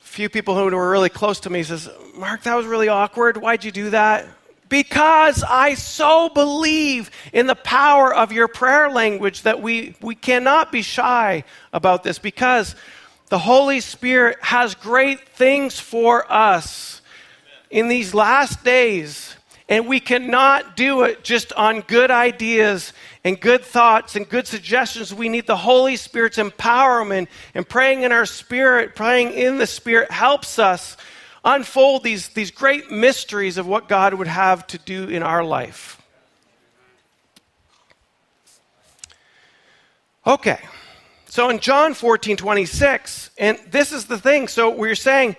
few 0.00 0.30
people 0.30 0.54
who 0.54 0.74
were 0.74 0.90
really 0.90 1.10
close 1.10 1.40
to 1.40 1.50
me 1.50 1.62
says, 1.62 1.90
Mark, 2.16 2.42
that 2.44 2.54
was 2.54 2.64
really 2.64 2.88
awkward. 2.88 3.36
Why'd 3.36 3.64
you 3.64 3.70
do 3.70 3.90
that? 3.90 4.26
Because 4.68 5.44
I 5.44 5.74
so 5.74 6.28
believe 6.28 7.10
in 7.32 7.46
the 7.46 7.54
power 7.54 8.12
of 8.12 8.32
your 8.32 8.48
prayer 8.48 8.90
language 8.90 9.42
that 9.42 9.62
we, 9.62 9.94
we 10.00 10.14
cannot 10.14 10.72
be 10.72 10.82
shy 10.82 11.44
about 11.72 12.02
this 12.02 12.18
because 12.18 12.74
the 13.28 13.38
Holy 13.38 13.80
Spirit 13.80 14.38
has 14.40 14.74
great 14.74 15.28
things 15.28 15.78
for 15.78 16.30
us 16.30 17.00
in 17.70 17.88
these 17.88 18.14
last 18.14 18.64
days. 18.64 19.36
And 19.68 19.88
we 19.88 19.98
cannot 19.98 20.76
do 20.76 21.02
it 21.02 21.24
just 21.24 21.52
on 21.52 21.80
good 21.80 22.12
ideas 22.12 22.92
and 23.24 23.40
good 23.40 23.64
thoughts 23.64 24.14
and 24.14 24.28
good 24.28 24.46
suggestions. 24.46 25.12
We 25.12 25.28
need 25.28 25.48
the 25.48 25.56
Holy 25.56 25.96
Spirit's 25.96 26.38
empowerment 26.38 27.26
and 27.52 27.68
praying 27.68 28.04
in 28.04 28.12
our 28.12 28.26
spirit, 28.26 28.94
praying 28.94 29.32
in 29.32 29.58
the 29.58 29.66
Spirit 29.66 30.12
helps 30.12 30.60
us 30.60 30.96
unfold 31.46 32.02
these, 32.02 32.28
these 32.30 32.50
great 32.50 32.90
mysteries 32.90 33.56
of 33.56 33.66
what 33.66 33.88
God 33.88 34.12
would 34.12 34.26
have 34.26 34.66
to 34.66 34.78
do 34.78 35.08
in 35.08 35.22
our 35.22 35.44
life. 35.44 36.02
Okay, 40.26 40.58
so 41.28 41.48
in 41.50 41.60
John 41.60 41.94
14 41.94 42.36
26, 42.36 43.30
and 43.38 43.58
this 43.70 43.92
is 43.92 44.06
the 44.06 44.18
thing. 44.18 44.48
So 44.48 44.70
we're 44.70 44.96
saying, 44.96 45.36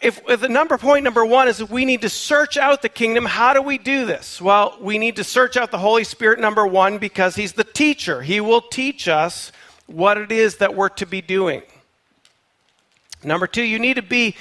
if, 0.00 0.20
if, 0.28 0.40
the 0.40 0.48
number 0.48 0.78
point 0.78 1.02
number 1.02 1.26
one 1.26 1.48
is 1.48 1.58
that 1.58 1.70
we 1.70 1.84
need 1.84 2.02
to 2.02 2.08
search 2.08 2.56
out 2.56 2.82
the 2.82 2.88
kingdom, 2.88 3.24
how 3.24 3.52
do 3.52 3.60
we 3.60 3.78
do 3.78 4.06
this? 4.06 4.40
Well, 4.40 4.78
we 4.80 4.98
need 4.98 5.16
to 5.16 5.24
search 5.24 5.56
out 5.56 5.72
the 5.72 5.78
Holy 5.78 6.04
Spirit, 6.04 6.38
number 6.38 6.64
one, 6.64 6.98
because 6.98 7.34
He's 7.34 7.54
the 7.54 7.64
teacher. 7.64 8.22
He 8.22 8.40
will 8.40 8.60
teach 8.60 9.08
us 9.08 9.50
what 9.86 10.18
it 10.18 10.30
is 10.30 10.58
that 10.58 10.76
we're 10.76 10.88
to 10.90 11.06
be 11.06 11.20
doing. 11.20 11.62
Number 13.24 13.48
two, 13.48 13.62
you 13.62 13.80
need 13.80 13.94
to 13.94 14.02
be 14.02 14.36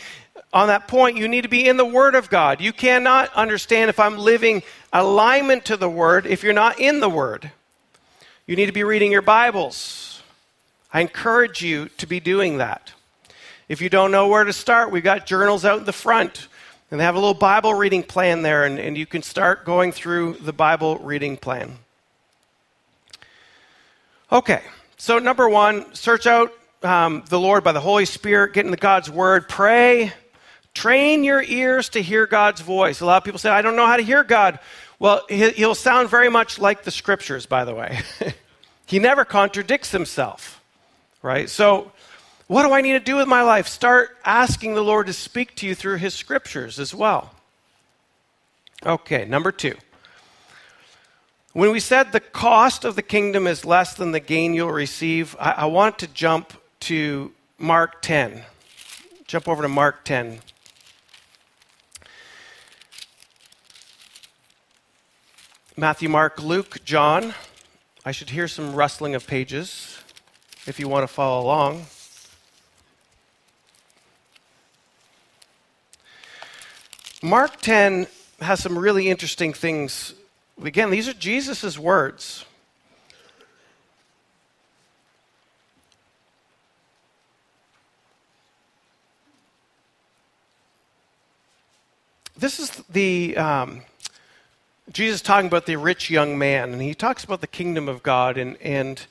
on 0.55 0.69
that 0.69 0.87
point, 0.87 1.17
you 1.17 1.27
need 1.27 1.41
to 1.41 1.49
be 1.49 1.67
in 1.67 1.75
the 1.75 1.85
Word 1.85 2.15
of 2.15 2.29
God. 2.29 2.61
You 2.61 2.71
cannot 2.71 3.31
understand 3.33 3.89
if 3.89 3.99
I'm 3.99 4.17
living 4.17 4.63
alignment 4.93 5.65
to 5.65 5.75
the 5.75 5.89
Word 5.89 6.25
if 6.25 6.43
you're 6.43 6.53
not 6.53 6.79
in 6.79 7.01
the 7.01 7.09
Word. 7.09 7.51
You 8.47 8.55
need 8.55 8.67
to 8.67 8.71
be 8.71 8.85
reading 8.85 9.11
your 9.11 9.21
Bibles. 9.21 10.21
I 10.93 11.01
encourage 11.01 11.61
you 11.61 11.89
to 11.97 12.07
be 12.07 12.21
doing 12.21 12.59
that. 12.59 12.93
If 13.67 13.81
you 13.81 13.89
don't 13.89 14.11
know 14.11 14.29
where 14.29 14.45
to 14.45 14.53
start, 14.53 14.91
we've 14.91 15.03
got 15.03 15.25
journals 15.25 15.65
out 15.65 15.79
in 15.79 15.83
the 15.83 15.91
front, 15.91 16.47
and 16.89 17.01
they 17.01 17.03
have 17.03 17.15
a 17.15 17.19
little 17.19 17.33
Bible 17.33 17.73
reading 17.73 18.01
plan 18.01 18.41
there, 18.41 18.63
and, 18.63 18.79
and 18.79 18.97
you 18.97 19.05
can 19.05 19.23
start 19.23 19.65
going 19.65 19.91
through 19.91 20.35
the 20.35 20.53
Bible 20.53 20.99
reading 20.99 21.35
plan. 21.35 21.79
Okay, 24.31 24.61
so 24.95 25.19
number 25.19 25.49
one, 25.49 25.93
search 25.93 26.25
out 26.25 26.53
um, 26.81 27.25
the 27.27 27.39
Lord 27.39 27.65
by 27.65 27.73
the 27.73 27.81
Holy 27.81 28.05
Spirit, 28.05 28.53
get 28.53 28.65
into 28.65 28.77
God's 28.77 29.09
Word, 29.09 29.49
pray, 29.49 30.13
train 30.75 31.23
your 31.23 31.41
ears 31.41 31.89
to 31.89 32.01
hear 32.01 32.27
God's 32.27 32.61
voice. 32.61 33.01
A 33.01 33.05
lot 33.05 33.17
of 33.17 33.23
people 33.23 33.39
say, 33.39 33.49
I 33.49 33.63
don't 33.63 33.75
know 33.75 33.87
how 33.87 33.97
to 33.97 34.03
hear 34.03 34.23
God. 34.23 34.59
Well, 34.99 35.25
he'll 35.27 35.73
sound 35.73 36.09
very 36.09 36.29
much 36.29 36.59
like 36.59 36.83
the 36.83 36.91
Scriptures, 36.91 37.47
by 37.47 37.65
the 37.65 37.73
way. 37.73 37.99
he 38.85 38.99
never 38.99 39.25
contradicts 39.25 39.91
himself, 39.91 40.61
right? 41.23 41.49
So, 41.49 41.91
what 42.47 42.63
do 42.63 42.73
I 42.73 42.81
need 42.81 42.93
to 42.93 42.99
do 42.99 43.15
with 43.15 43.27
my 43.27 43.41
life? 43.41 43.67
Start 43.67 44.15
asking 44.23 44.75
the 44.75 44.83
Lord 44.83 45.07
to 45.07 45.13
speak 45.13 45.55
to 45.55 45.67
you 45.67 45.73
through 45.73 45.97
His 45.97 46.13
scriptures 46.13 46.79
as 46.79 46.93
well. 46.93 47.33
Okay, 48.85 49.25
number 49.25 49.51
two. 49.51 49.73
When 51.53 51.71
we 51.71 51.79
said 51.79 52.11
the 52.11 52.19
cost 52.19 52.85
of 52.85 52.95
the 52.95 53.01
kingdom 53.01 53.47
is 53.47 53.65
less 53.65 53.95
than 53.95 54.11
the 54.11 54.19
gain 54.19 54.53
you'll 54.53 54.71
receive, 54.71 55.35
I, 55.39 55.51
I 55.51 55.65
want 55.65 55.97
to 55.99 56.07
jump 56.07 56.53
to 56.81 57.31
Mark 57.57 58.03
10. 58.03 58.43
Jump 59.25 59.47
over 59.47 59.63
to 59.63 59.69
Mark 59.69 60.03
10. 60.03 60.41
Matthew, 65.77 66.07
Mark, 66.07 66.41
Luke, 66.41 66.85
John. 66.85 67.33
I 68.05 68.13
should 68.13 68.29
hear 68.29 68.47
some 68.47 68.73
rustling 68.73 69.13
of 69.13 69.27
pages 69.27 69.99
if 70.65 70.79
you 70.79 70.87
want 70.87 71.03
to 71.03 71.13
follow 71.13 71.43
along. 71.43 71.87
Mark 77.21 77.59
10 77.59 78.07
has 78.39 78.61
some 78.61 78.79
really 78.79 79.09
interesting 79.09 79.51
things. 79.51 80.13
Again, 80.63 80.91
these 80.91 81.09
are 81.09 81.13
Jesus' 81.13 81.77
words. 81.77 82.45
This 92.37 92.61
is 92.61 92.69
the 92.89 93.35
um, 93.35 93.81
Jesus 94.95 95.15
is 95.15 95.21
talking 95.23 95.47
about 95.47 95.65
the 95.65 95.75
rich 95.75 96.09
young 96.09 96.37
man, 96.37 96.71
and 96.71 96.81
he 96.81 96.93
talks 96.93 97.25
about 97.25 97.41
the 97.41 97.47
kingdom 97.47 97.89
of 97.89 98.01
God, 98.01 98.37
and, 98.37 98.55
and 98.61 99.05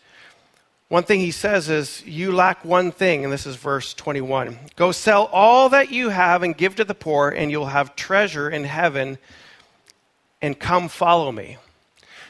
one 0.89 1.03
thing 1.03 1.21
he 1.21 1.31
says 1.31 1.69
is, 1.69 2.03
You 2.07 2.33
lack 2.33 2.65
one 2.65 2.91
thing, 2.91 3.23
and 3.23 3.31
this 3.31 3.45
is 3.45 3.57
verse 3.57 3.93
21. 3.93 4.59
Go 4.77 4.93
sell 4.93 5.27
all 5.27 5.69
that 5.69 5.91
you 5.91 6.09
have 6.09 6.43
and 6.43 6.57
give 6.57 6.77
to 6.77 6.85
the 6.85 6.95
poor, 6.95 7.29
and 7.29 7.51
you'll 7.51 7.67
have 7.67 7.95
treasure 7.97 8.49
in 8.49 8.65
heaven, 8.65 9.19
and 10.41 10.59
come 10.59 10.89
follow 10.89 11.31
me. 11.31 11.59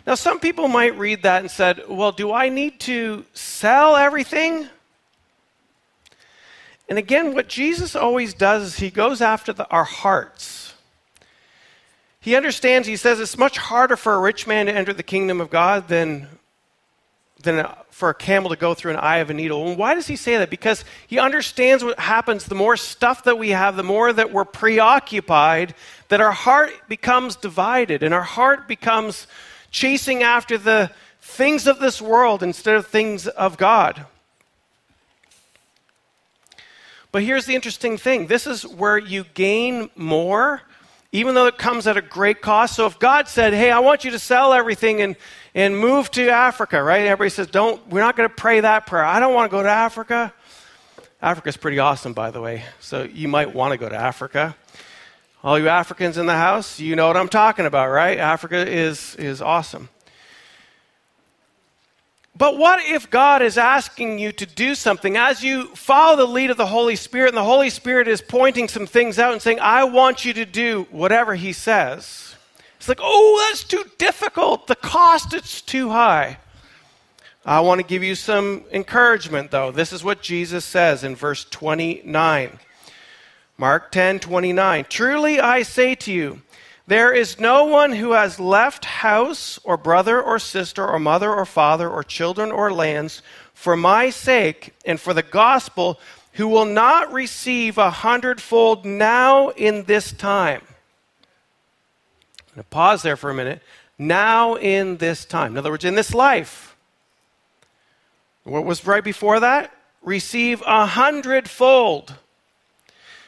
Now, 0.05 0.17
some 0.17 0.41
people 0.41 0.67
might 0.67 0.99
read 0.99 1.23
that 1.23 1.39
and 1.39 1.49
said, 1.49 1.85
Well, 1.89 2.11
do 2.11 2.33
I 2.33 2.49
need 2.49 2.81
to 2.81 3.25
sell 3.35 3.95
everything? 3.95 4.67
And 6.89 6.99
again, 6.99 7.35
what 7.35 7.47
Jesus 7.47 7.95
always 7.95 8.35
does 8.35 8.65
is 8.65 8.77
he 8.79 8.91
goes 8.91 9.21
after 9.21 9.53
the, 9.53 9.69
our 9.71 9.85
hearts. 9.85 10.64
He 12.25 12.37
understands, 12.37 12.89
he 12.89 12.97
says, 12.97 13.21
it's 13.21 13.37
much 13.37 13.59
harder 13.59 13.97
for 13.97 14.15
a 14.15 14.19
rich 14.19 14.47
man 14.47 14.65
to 14.65 14.73
enter 14.73 14.95
the 14.95 15.03
kingdom 15.03 15.43
of 15.43 15.51
God 15.51 15.89
than 15.89 16.27
than 17.43 17.69
for 17.91 18.09
a 18.09 18.15
camel 18.15 18.49
to 18.49 18.57
go 18.57 18.73
through 18.73 18.93
an 18.93 18.97
eye 18.97 19.19
of 19.19 19.29
a 19.29 19.35
needle. 19.35 19.69
And 19.69 19.77
why 19.77 19.93
does 19.93 20.07
he 20.07 20.17
say 20.17 20.39
that? 20.39 20.49
Because 20.49 20.87
he 21.07 21.19
understands 21.19 21.85
what 21.85 21.99
happens 21.99 22.47
the 22.47 22.55
more 22.55 22.79
stuff 22.79 23.25
that 23.25 23.37
we 23.37 23.51
have, 23.51 23.77
the 23.77 23.83
more 23.83 24.11
that 24.11 24.33
we're 24.33 24.47
preoccupied, 24.47 25.75
that 26.09 26.23
our 26.23 26.33
heart 26.33 26.73
becomes 26.89 27.37
divided 27.37 28.03
and 28.03 28.15
our 28.15 28.23
heart 28.23 28.67
becomes 28.67 29.27
chasing 29.71 30.23
after 30.23 30.57
the 30.57 30.91
things 31.21 31.67
of 31.67 31.79
this 31.79 32.01
world 32.01 32.43
instead 32.43 32.77
of 32.77 32.87
things 32.87 33.27
of 33.27 33.59
God. 33.59 34.07
But 37.13 37.23
here's 37.23 37.45
the 37.45 37.55
interesting 37.55 37.99
thing 37.99 38.29
this 38.29 38.47
is 38.47 38.67
where 38.67 38.97
you 38.97 39.25
gain 39.35 39.91
more 39.95 40.63
even 41.15 41.37
though 41.37 41.47
it 41.47 41.57
comes 41.57 41.87
at 41.87 41.97
a 41.97 42.03
great 42.03 42.43
cost. 42.43 42.75
So 42.75 42.87
if 42.87 42.99
God 42.99 43.29
said, 43.29 43.55
hey, 43.55 43.71
I 43.71 43.79
want 43.79 44.03
you 44.03 44.11
to 44.11 44.19
sell 44.19 44.53
everything 44.53 45.01
and, 45.01 45.15
and 45.55 45.79
move 45.79 46.11
to 46.11 46.29
Africa, 46.29 46.83
right? 46.83 47.03
Everybody 47.03 47.31
says, 47.31 47.47
don't, 47.47 47.87
we're 47.89 48.01
not 48.01 48.17
going 48.17 48.29
to 48.29 48.35
pray 48.35 48.59
that 48.59 48.87
prayer. 48.87 49.05
I 49.05 49.21
don't 49.21 49.33
want 49.33 49.49
to 49.49 49.57
go 49.57 49.63
to 49.63 49.69
Africa. 49.69 50.33
Africa's 51.23 51.57
pretty 51.57 51.79
awesome, 51.79 52.15
by 52.15 52.33
the 52.33 52.41
way. 52.41 52.65
So 52.81 53.05
you 53.05 53.29
might 53.29 53.55
want 53.55 53.71
to 53.71 53.79
go 53.79 53.89
to 53.89 53.95
Africa. 53.95 54.57
All 55.45 55.57
you 55.57 55.69
Africans 55.69 56.19
in 56.19 56.27
the 56.27 56.35
house, 56.35 56.81
you 56.81 56.97
know 56.97 57.07
what 57.07 57.17
I'm 57.17 57.29
talking 57.29 57.65
about, 57.65 57.91
right? 57.91 58.19
Africa 58.19 58.69
is, 58.69 59.15
is 59.15 59.41
awesome. 59.41 59.91
But 62.37 62.59
what 62.59 62.85
if 62.85 63.11
God 63.11 63.43
is 63.43 63.57
asking 63.57 64.19
you 64.19 64.33
to 64.33 64.47
do 64.47 64.75
something 64.75 65.17
as 65.17 65.45
you 65.45 65.69
follow 65.77 66.17
the 66.17 66.27
lead 66.27 66.51
of 66.51 66.57
the 66.57 66.67
Holy 66.67 66.97
Spirit, 66.97 67.29
and 67.29 67.37
the 67.37 67.45
Holy 67.45 67.71
Spirit 67.71 68.09
is 68.09 68.21
pointing 68.21 68.67
some 68.67 68.87
things 68.87 69.19
out 69.21 69.33
and 69.33 69.41
saying, 69.41 69.61
I 69.61 69.85
want 69.85 70.25
you 70.25 70.33
to 70.35 70.45
do 70.45 70.89
whatever 70.91 71.37
He 71.37 71.53
says? 71.53 72.35
It's 72.77 72.89
like, 72.89 73.01
oh, 73.01 73.47
that's 73.49 73.63
too 73.63 73.85
difficult. 73.99 74.67
The 74.67 74.77
cost 74.77 75.33
is 75.33 75.63
too 75.63 75.91
high. 75.91 76.39
I 77.47 77.61
want 77.61 77.81
to 77.81 77.87
give 77.87 78.03
you 78.03 78.15
some 78.15 78.65
encouragement, 78.73 79.51
though. 79.51 79.71
This 79.71 79.93
is 79.93 80.03
what 80.03 80.21
Jesus 80.23 80.65
says 80.65 81.05
in 81.05 81.15
verse 81.15 81.45
29. 81.45 82.59
Mark 83.57 83.93
10 83.93 84.19
29. 84.19 84.87
Truly 84.89 85.39
I 85.39 85.63
say 85.63 85.95
to 85.95 86.13
you, 86.13 86.43
there 86.87 87.13
is 87.13 87.41
no 87.41 87.65
one 87.65 87.93
who 87.93 88.13
has 88.13 88.39
left 88.39 88.85
house 88.85 89.59
or 89.65 89.77
brother 89.77 90.23
or 90.23 90.39
sister 90.39 90.87
or 90.87 90.99
mother 90.99 91.33
or 91.33 91.47
father 91.47 91.89
or 91.89 92.03
children 92.03 92.53
or 92.53 92.73
lands 92.73 93.23
for 93.55 93.75
my 93.77 94.11
sake 94.11 94.75
and 94.85 95.01
for 95.01 95.15
the 95.15 95.23
gospel 95.23 95.99
who 96.33 96.49
will 96.49 96.67
not 96.67 97.13
receive 97.13 97.79
a 97.79 97.91
hundredfold 97.91 98.85
now 98.85 99.49
in 99.51 99.85
this 99.85 100.13
time. 100.13 100.61
I'm 102.39 102.57
going 102.57 102.65
to 102.65 102.69
pause 102.71 103.03
there 103.03 103.17
for 103.17 103.31
a 103.31 103.35
minute. 103.35 103.63
Now 103.99 104.57
in 104.57 104.99
this 104.99 105.25
time. 105.25 105.53
In 105.53 105.59
other 105.59 105.71
words, 105.71 105.85
in 105.85 105.95
this 105.95 106.13
life. 106.13 106.77
What 108.43 108.65
was 108.67 108.87
right 108.87 109.03
before 109.03 109.41
that? 109.41 109.73
Receive 110.03 110.63
a 110.67 110.85
hundredfold 110.85 112.15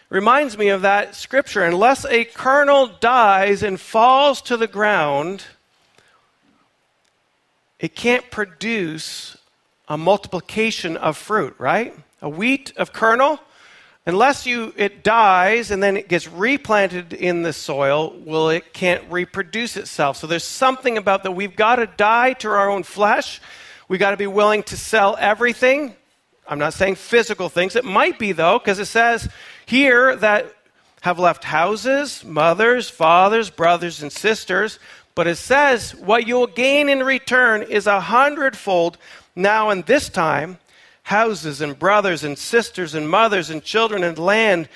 reminds 0.09 0.57
me 0.57 0.69
of 0.69 0.83
that 0.83 1.15
scripture. 1.15 1.65
Unless 1.65 2.05
a 2.07 2.25
kernel 2.25 2.91
dies 3.01 3.63
and 3.63 3.81
falls 3.81 4.41
to 4.43 4.57
the 4.57 4.67
ground, 4.67 5.45
it 7.79 7.95
can't 7.95 8.31
produce 8.31 9.37
a 9.89 9.99
multiplication 9.99 10.97
of 10.97 11.17
fruit, 11.17 11.55
right? 11.59 11.95
A 12.23 12.29
wheat 12.29 12.73
of 12.77 12.93
kernel, 12.93 13.39
unless 14.07 14.47
you 14.47 14.73
it 14.77 15.05
dies 15.05 15.71
and 15.71 15.83
then 15.83 15.97
it 15.97 16.09
gets 16.09 16.27
replanted 16.29 17.13
in 17.13 17.43
the 17.43 17.53
soil, 17.53 18.17
well 18.25 18.49
it 18.49 18.73
can't 18.73 19.05
reproduce 19.11 19.77
itself. 19.77 20.17
So 20.17 20.27
there's 20.27 20.45
something 20.45 20.97
about 20.97 21.25
that 21.25 21.33
we've 21.33 21.57
got 21.57 21.77
to 21.77 21.87
die 21.87 22.33
to 22.35 22.49
our 22.49 22.71
own 22.71 22.83
flesh. 22.83 23.41
We've 23.89 24.01
got 24.01 24.13
to 24.13 24.17
be 24.17 24.27
willing 24.27 24.63
to 24.65 24.77
sell 24.77 25.17
everything. 25.19 25.95
I'm 26.49 26.59
not 26.59 26.75
saying 26.75 26.97
physical 26.97 27.49
things. 27.49 27.77
It 27.77 27.85
might 27.85 28.19
be 28.19 28.33
though, 28.33 28.59
because 28.59 28.79
it 28.79 28.87
says 28.87 29.29
here 29.67 30.17
that 30.17 30.53
have 31.03 31.19
left 31.19 31.45
houses, 31.45 32.25
mothers, 32.25 32.89
fathers, 32.89 33.51
brothers, 33.51 34.03
and 34.03 34.13
sisters. 34.13 34.79
But 35.15 35.27
it 35.27 35.37
says, 35.37 35.95
what 35.95 36.27
you'll 36.27 36.47
gain 36.47 36.89
in 36.89 37.03
return 37.03 37.63
is 37.63 37.87
a 37.87 38.01
hundredfold 38.01 38.99
now 39.35 39.71
and 39.71 39.85
this 39.87 40.09
time 40.09 40.59
houses 41.05 41.61
and 41.61 41.79
brothers 41.79 42.25
and 42.25 42.37
sisters 42.37 42.95
and 42.95 43.09
mothers 43.09 43.49
and 43.49 43.63
children 43.63 44.03
and 44.03 44.19
land. 44.19 44.69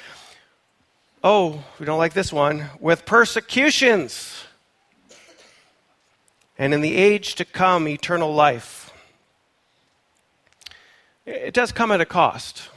Oh, 1.24 1.64
we 1.78 1.86
don't 1.86 1.98
like 1.98 2.14
this 2.14 2.32
one. 2.32 2.70
With 2.78 3.04
persecutions. 3.04 4.44
And 6.56 6.72
in 6.72 6.80
the 6.80 6.94
age 6.94 7.34
to 7.34 7.44
come, 7.44 7.88
eternal 7.88 8.32
life. 8.32 8.79
It 11.30 11.54
does 11.54 11.70
come 11.70 11.92
at 11.92 12.00
a 12.00 12.04
cost. 12.04 12.68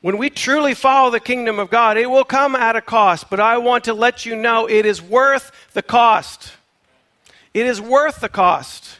When 0.00 0.16
we 0.16 0.30
truly 0.30 0.74
follow 0.74 1.10
the 1.10 1.20
kingdom 1.20 1.58
of 1.58 1.70
God, 1.70 1.98
it 1.98 2.08
will 2.08 2.24
come 2.24 2.54
at 2.54 2.76
a 2.76 2.80
cost, 2.80 3.28
but 3.28 3.40
I 3.40 3.58
want 3.58 3.84
to 3.84 3.94
let 3.94 4.24
you 4.24 4.36
know 4.36 4.68
it 4.68 4.86
is 4.86 5.02
worth 5.02 5.50
the 5.72 5.82
cost. 5.82 6.52
It 7.52 7.66
is 7.66 7.80
worth 7.80 8.20
the 8.20 8.28
cost. 8.28 8.98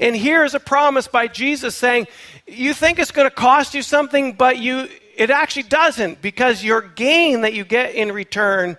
And 0.00 0.16
here's 0.16 0.54
a 0.54 0.60
promise 0.60 1.06
by 1.06 1.28
Jesus 1.28 1.76
saying, 1.76 2.08
You 2.46 2.74
think 2.74 2.98
it's 2.98 3.10
going 3.10 3.28
to 3.28 3.34
cost 3.34 3.74
you 3.74 3.82
something, 3.82 4.32
but 4.32 4.58
you, 4.58 4.88
it 5.14 5.30
actually 5.30 5.64
doesn't 5.64 6.22
because 6.22 6.64
your 6.64 6.80
gain 6.80 7.42
that 7.42 7.52
you 7.52 7.64
get 7.64 7.94
in 7.94 8.10
return 8.10 8.76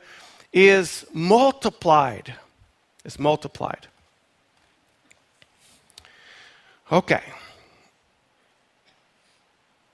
is 0.52 1.06
multiplied. 1.14 2.34
It's 3.06 3.20
multiplied. 3.20 3.88
Okay. 6.92 7.22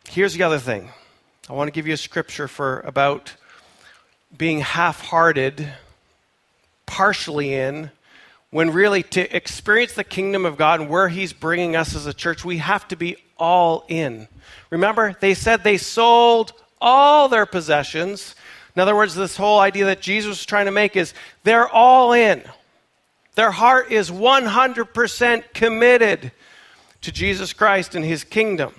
Here's 0.10 0.34
the 0.34 0.44
other 0.44 0.58
thing. 0.58 0.90
I 1.50 1.54
want 1.54 1.68
to 1.68 1.72
give 1.72 1.86
you 1.86 1.94
a 1.94 1.98
scripture 1.98 2.48
for 2.48 2.80
about 2.82 3.36
being 4.36 4.62
half 4.62 5.02
hearted, 5.02 5.68
partially 6.86 7.54
in, 7.54 7.92
when 8.50 8.72
really 8.72 9.04
to 9.04 9.36
experience 9.36 9.94
the 9.94 10.06
kingdom 10.06 10.46
of 10.46 10.58
God 10.58 10.80
and 10.80 10.90
where 10.90 11.10
He's 11.10 11.34
bringing 11.34 11.76
us 11.76 11.94
as 11.94 12.06
a 12.06 12.14
church, 12.14 12.46
we 12.46 12.58
have 12.58 12.88
to 12.88 12.96
be 12.96 13.18
all 13.38 13.86
in. 13.90 14.28
Remember, 14.70 15.16
they 15.20 15.34
said 15.34 15.64
they 15.64 15.78
sold 15.78 16.54
all 16.82 17.28
their 17.28 17.46
possessions. 17.46 18.34
In 18.76 18.82
other 18.82 18.96
words, 18.96 19.14
this 19.14 19.36
whole 19.36 19.60
idea 19.60 19.86
that 19.86 20.02
Jesus 20.02 20.30
was 20.30 20.46
trying 20.46 20.66
to 20.66 20.72
make 20.72 20.96
is 20.96 21.14
they're 21.44 21.68
all 21.68 22.14
in. 22.14 22.42
Their 23.36 23.52
heart 23.52 23.92
is 23.92 24.10
100% 24.10 25.54
committed 25.54 26.32
to 27.02 27.12
Jesus 27.12 27.54
Christ 27.54 27.94
and 27.94 28.06
his 28.06 28.24
kingdom. 28.24 28.74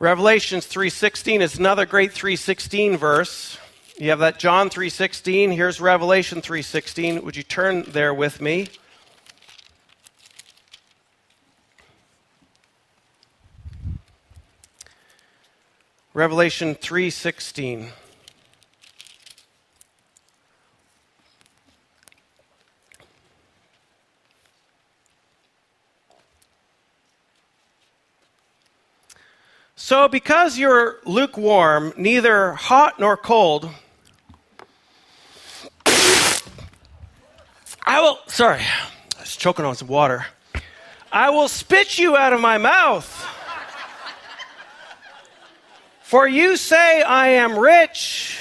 Revelations 0.00 0.66
3:16 0.66 1.40
is 1.40 1.56
another 1.56 1.86
great 1.86 2.12
3:16 2.12 2.96
verse. 2.96 3.58
You 3.96 4.10
have 4.10 4.18
that 4.18 4.40
John 4.40 4.68
3:16, 4.68 5.52
here's 5.52 5.80
Revelation 5.80 6.42
3:16. 6.42 7.22
Would 7.22 7.36
you 7.36 7.44
turn 7.44 7.84
there 7.86 8.12
with 8.12 8.40
me? 8.40 8.68
Revelation 16.12 16.74
3:16 16.74 17.92
So, 29.84 30.08
because 30.08 30.56
you're 30.56 30.96
lukewarm, 31.04 31.92
neither 31.98 32.54
hot 32.54 32.98
nor 32.98 33.18
cold, 33.18 33.68
I 37.84 38.00
will, 38.00 38.18
sorry, 38.26 38.62
I 38.62 39.20
was 39.20 39.36
choking 39.36 39.66
on 39.66 39.74
some 39.74 39.88
water. 39.88 40.24
I 41.12 41.28
will 41.28 41.48
spit 41.48 41.98
you 41.98 42.16
out 42.16 42.32
of 42.32 42.40
my 42.40 42.56
mouth. 42.56 43.04
For 46.00 46.26
you 46.26 46.56
say, 46.56 47.02
I 47.02 47.28
am 47.28 47.58
rich. 47.58 48.40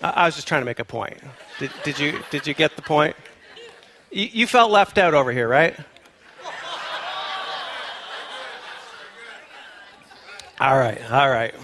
I, 0.00 0.26
was 0.26 0.36
just 0.36 0.46
trying 0.46 0.60
to 0.60 0.66
make 0.66 0.78
a 0.78 0.84
point. 0.84 1.18
Did, 1.58 1.72
did, 1.82 1.98
you, 1.98 2.20
did 2.30 2.46
you 2.46 2.54
get 2.54 2.76
the 2.76 2.82
point? 2.82 3.16
You, 4.12 4.28
you 4.30 4.46
felt 4.46 4.70
left 4.70 4.98
out 4.98 5.14
over 5.14 5.32
here, 5.32 5.48
right? 5.48 5.76
All 10.60 10.78
right, 10.78 11.00
all 11.10 11.30
right. 11.30 11.54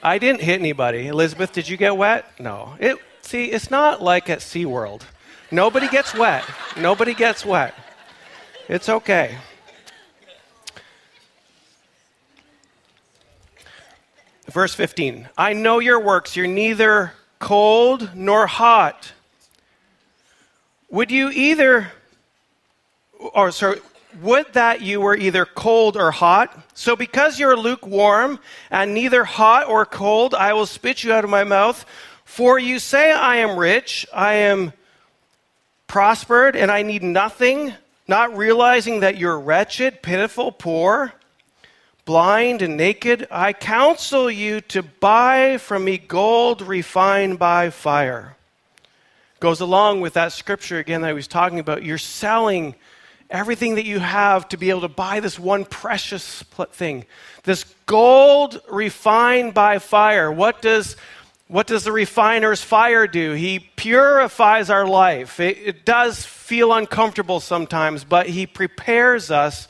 I 0.00 0.18
didn't 0.18 0.42
hit 0.42 0.60
anybody. 0.60 1.08
Elizabeth, 1.08 1.52
did 1.52 1.68
you 1.68 1.76
get 1.76 1.96
wet? 1.96 2.24
No. 2.38 2.76
It, 2.78 2.96
see, 3.22 3.46
it's 3.46 3.68
not 3.68 4.00
like 4.00 4.30
at 4.30 4.38
SeaWorld. 4.38 5.02
Nobody 5.50 5.88
gets 5.88 6.14
wet. 6.14 6.44
Nobody 6.78 7.14
gets 7.14 7.44
wet. 7.44 7.74
It's 8.68 8.88
okay. 8.88 9.36
Verse 14.52 14.72
15 14.72 15.28
I 15.36 15.52
know 15.52 15.80
your 15.80 15.98
works. 15.98 16.36
You're 16.36 16.46
neither 16.46 17.14
cold 17.40 18.10
nor 18.14 18.46
hot. 18.46 19.12
Would 20.90 21.10
you 21.10 21.30
either, 21.30 21.90
or 23.18 23.50
sorry, 23.50 23.80
would 24.20 24.52
that 24.52 24.80
you 24.80 25.00
were 25.00 25.16
either 25.16 25.44
cold 25.44 25.96
or 25.96 26.10
hot. 26.10 26.58
So, 26.74 26.96
because 26.96 27.38
you're 27.38 27.56
lukewarm 27.56 28.38
and 28.70 28.94
neither 28.94 29.24
hot 29.24 29.68
or 29.68 29.86
cold, 29.86 30.34
I 30.34 30.52
will 30.52 30.66
spit 30.66 31.04
you 31.04 31.12
out 31.12 31.24
of 31.24 31.30
my 31.30 31.44
mouth. 31.44 31.84
For 32.24 32.58
you 32.58 32.78
say, 32.78 33.12
I 33.12 33.36
am 33.36 33.58
rich, 33.58 34.06
I 34.12 34.34
am 34.34 34.72
prospered, 35.86 36.56
and 36.56 36.70
I 36.70 36.82
need 36.82 37.02
nothing, 37.02 37.74
not 38.08 38.36
realizing 38.36 39.00
that 39.00 39.18
you're 39.18 39.38
wretched, 39.38 40.02
pitiful, 40.02 40.50
poor, 40.50 41.12
blind, 42.04 42.62
and 42.62 42.76
naked. 42.76 43.26
I 43.30 43.52
counsel 43.52 44.30
you 44.30 44.60
to 44.62 44.82
buy 44.82 45.58
from 45.58 45.84
me 45.84 45.98
gold 45.98 46.62
refined 46.62 47.38
by 47.38 47.70
fire. 47.70 48.36
Goes 49.40 49.60
along 49.60 50.00
with 50.00 50.14
that 50.14 50.32
scripture 50.32 50.78
again 50.78 51.02
that 51.02 51.10
I 51.10 51.12
was 51.12 51.28
talking 51.28 51.58
about. 51.58 51.82
You're 51.82 51.98
selling 51.98 52.74
everything 53.32 53.76
that 53.76 53.86
you 53.86 53.98
have 53.98 54.48
to 54.50 54.56
be 54.56 54.70
able 54.70 54.82
to 54.82 54.88
buy 54.88 55.18
this 55.18 55.38
one 55.38 55.64
precious 55.64 56.44
thing. 56.72 57.06
This 57.42 57.64
gold 57.86 58.60
refined 58.70 59.54
by 59.54 59.78
fire. 59.78 60.30
What 60.30 60.62
does 60.62 60.96
what 61.48 61.66
does 61.66 61.84
the 61.84 61.92
refiner's 61.92 62.62
fire 62.62 63.06
do? 63.06 63.32
He 63.32 63.58
purifies 63.58 64.70
our 64.70 64.86
life. 64.86 65.38
It, 65.38 65.58
it, 65.58 65.84
does 65.84 66.24
feel 66.24 66.72
uncomfortable 66.72 67.40
sometimes, 67.40 68.04
but 68.04 68.26
He 68.26 68.46
prepares 68.46 69.30
us 69.30 69.68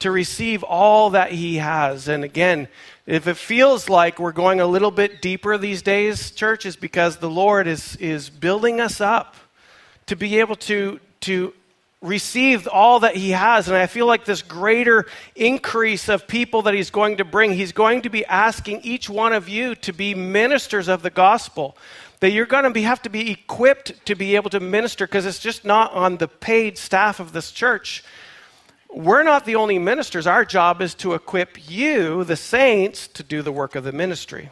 to 0.00 0.10
receive 0.10 0.64
all 0.64 1.10
that 1.10 1.30
He 1.30 1.58
has. 1.58 2.08
And 2.08 2.24
again, 2.24 2.66
if 3.06 3.28
it 3.28 3.36
feels 3.36 3.88
like 3.88 4.18
we're 4.18 4.32
going 4.32 4.60
a 4.60 4.66
little 4.66 4.90
bit 4.90 5.22
deeper 5.22 5.56
these 5.56 5.80
days, 5.80 6.32
church, 6.32 6.66
is 6.66 6.74
because 6.74 7.18
the 7.18 7.30
Lord 7.30 7.68
is, 7.68 7.94
is 7.96 8.28
building 8.28 8.80
us 8.80 9.00
up 9.00 9.36
to 10.06 10.16
be 10.16 10.40
able 10.40 10.56
to, 10.56 10.98
to 11.20 11.54
received 12.02 12.66
all 12.66 13.00
that 13.00 13.16
he 13.16 13.30
has. 13.30 13.68
And 13.68 13.76
I 13.76 13.86
feel 13.86 14.06
like 14.06 14.24
this 14.24 14.42
greater 14.42 15.06
increase 15.34 16.08
of 16.08 16.26
people 16.26 16.62
that 16.62 16.74
he's 16.74 16.90
going 16.90 17.18
to 17.18 17.24
bring, 17.24 17.52
he's 17.52 17.72
going 17.72 18.02
to 18.02 18.10
be 18.10 18.26
asking 18.26 18.80
each 18.82 19.08
one 19.08 19.32
of 19.32 19.48
you 19.48 19.74
to 19.76 19.92
be 19.92 20.14
ministers 20.14 20.88
of 20.88 21.02
the 21.02 21.10
gospel. 21.10 21.76
That 22.20 22.32
you're 22.32 22.46
going 22.46 22.64
to 22.64 22.70
be, 22.70 22.82
have 22.82 23.02
to 23.02 23.08
be 23.08 23.30
equipped 23.30 24.04
to 24.06 24.14
be 24.14 24.36
able 24.36 24.50
to 24.50 24.60
minister 24.60 25.06
because 25.06 25.26
it's 25.26 25.38
just 25.38 25.64
not 25.64 25.92
on 25.92 26.18
the 26.18 26.28
paid 26.28 26.76
staff 26.76 27.20
of 27.20 27.32
this 27.32 27.50
church. 27.50 28.04
We're 28.92 29.22
not 29.22 29.44
the 29.44 29.56
only 29.56 29.78
ministers. 29.78 30.26
Our 30.26 30.44
job 30.44 30.82
is 30.82 30.94
to 30.96 31.14
equip 31.14 31.70
you, 31.70 32.24
the 32.24 32.36
saints, 32.36 33.08
to 33.08 33.22
do 33.22 33.42
the 33.42 33.50
work 33.50 33.74
of 33.74 33.84
the 33.84 33.92
ministry. 33.92 34.50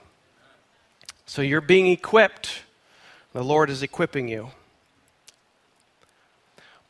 So 1.26 1.42
you're 1.42 1.60
being 1.60 1.88
equipped. 1.88 2.62
The 3.32 3.44
Lord 3.44 3.70
is 3.70 3.82
equipping 3.82 4.28
you. 4.28 4.50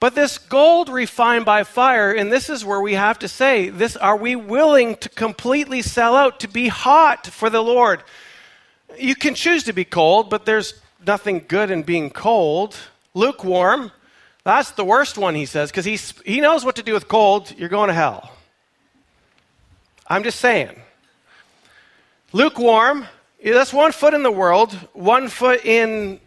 But 0.01 0.15
this 0.15 0.39
gold 0.39 0.89
refined 0.89 1.45
by 1.45 1.63
fire, 1.63 2.11
and 2.11 2.33
this 2.33 2.49
is 2.49 2.65
where 2.65 2.81
we 2.81 2.95
have 2.95 3.19
to 3.19 3.29
say, 3.29 3.69
this 3.69 3.99
are 3.99 4.17
we 4.17 4.35
willing 4.35 4.97
to 4.97 5.11
completely 5.11 5.83
sell 5.83 6.17
out, 6.17 6.41
to 6.41 6.49
be 6.49 6.69
hot 6.69 7.27
for 7.27 7.51
the 7.51 7.63
Lord? 7.63 8.03
You 8.99 9.15
can 9.15 9.35
choose 9.35 9.63
to 9.65 9.75
be 9.75 9.85
cold, 9.85 10.31
but 10.31 10.47
there's 10.47 10.73
nothing 11.07 11.45
good 11.47 11.71
in 11.71 11.83
being 11.83 12.09
cold. 12.09 12.77
Lukewarm, 13.13 13.93
that's 14.43 14.71
the 14.71 14.87
worst 14.87 15.19
one, 15.19 15.35
he 15.35 15.45
says, 15.45 15.71
because 15.71 15.85
he 16.25 16.41
knows 16.41 16.65
what 16.65 16.77
to 16.77 16.83
do 16.83 16.95
with 16.95 17.07
cold. 17.07 17.53
You're 17.59 17.69
going 17.69 17.89
to 17.89 17.95
hell. 17.95 18.33
I'm 20.07 20.23
just 20.23 20.41
saying. 20.41 20.81
Lukewarm, 22.33 23.07
that's 23.45 23.73
one 23.73 23.93
foot 23.93 24.15
in 24.15 24.23
the 24.23 24.33
world, 24.33 24.73
one 24.95 25.29
foot 25.29 25.63
in 25.67 26.21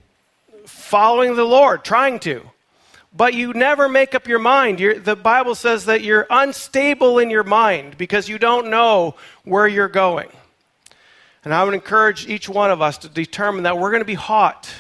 following 0.68 1.36
the 1.36 1.44
Lord, 1.44 1.84
trying 1.84 2.20
to 2.20 2.50
but 3.16 3.34
you 3.34 3.54
never 3.54 3.88
make 3.88 4.16
up 4.16 4.28
your 4.28 4.40
mind. 4.40 4.80
You're, 4.80 5.00
the 5.00 5.16
Bible 5.16 5.56
says 5.56 5.86
that 5.86 6.02
you're 6.02 6.26
unstable 6.30 7.20
in 7.20 7.30
your 7.30 7.44
mind 7.44 7.98
because 7.98 8.28
you 8.28 8.40
don't 8.40 8.70
know 8.70 9.16
where 9.44 9.68
you're 9.68 9.88
going. 9.88 10.30
And 11.46 11.54
I 11.54 11.64
would 11.64 11.74
encourage 11.74 12.28
each 12.28 12.50
one 12.50 12.72
of 12.72 12.82
us 12.82 12.98
to 13.00 13.10
determine 13.10 13.64
that 13.64 13.78
we're 13.78 13.92
going 13.92 14.02
to 14.02 14.06
be 14.06 14.14
hot. 14.14 14.74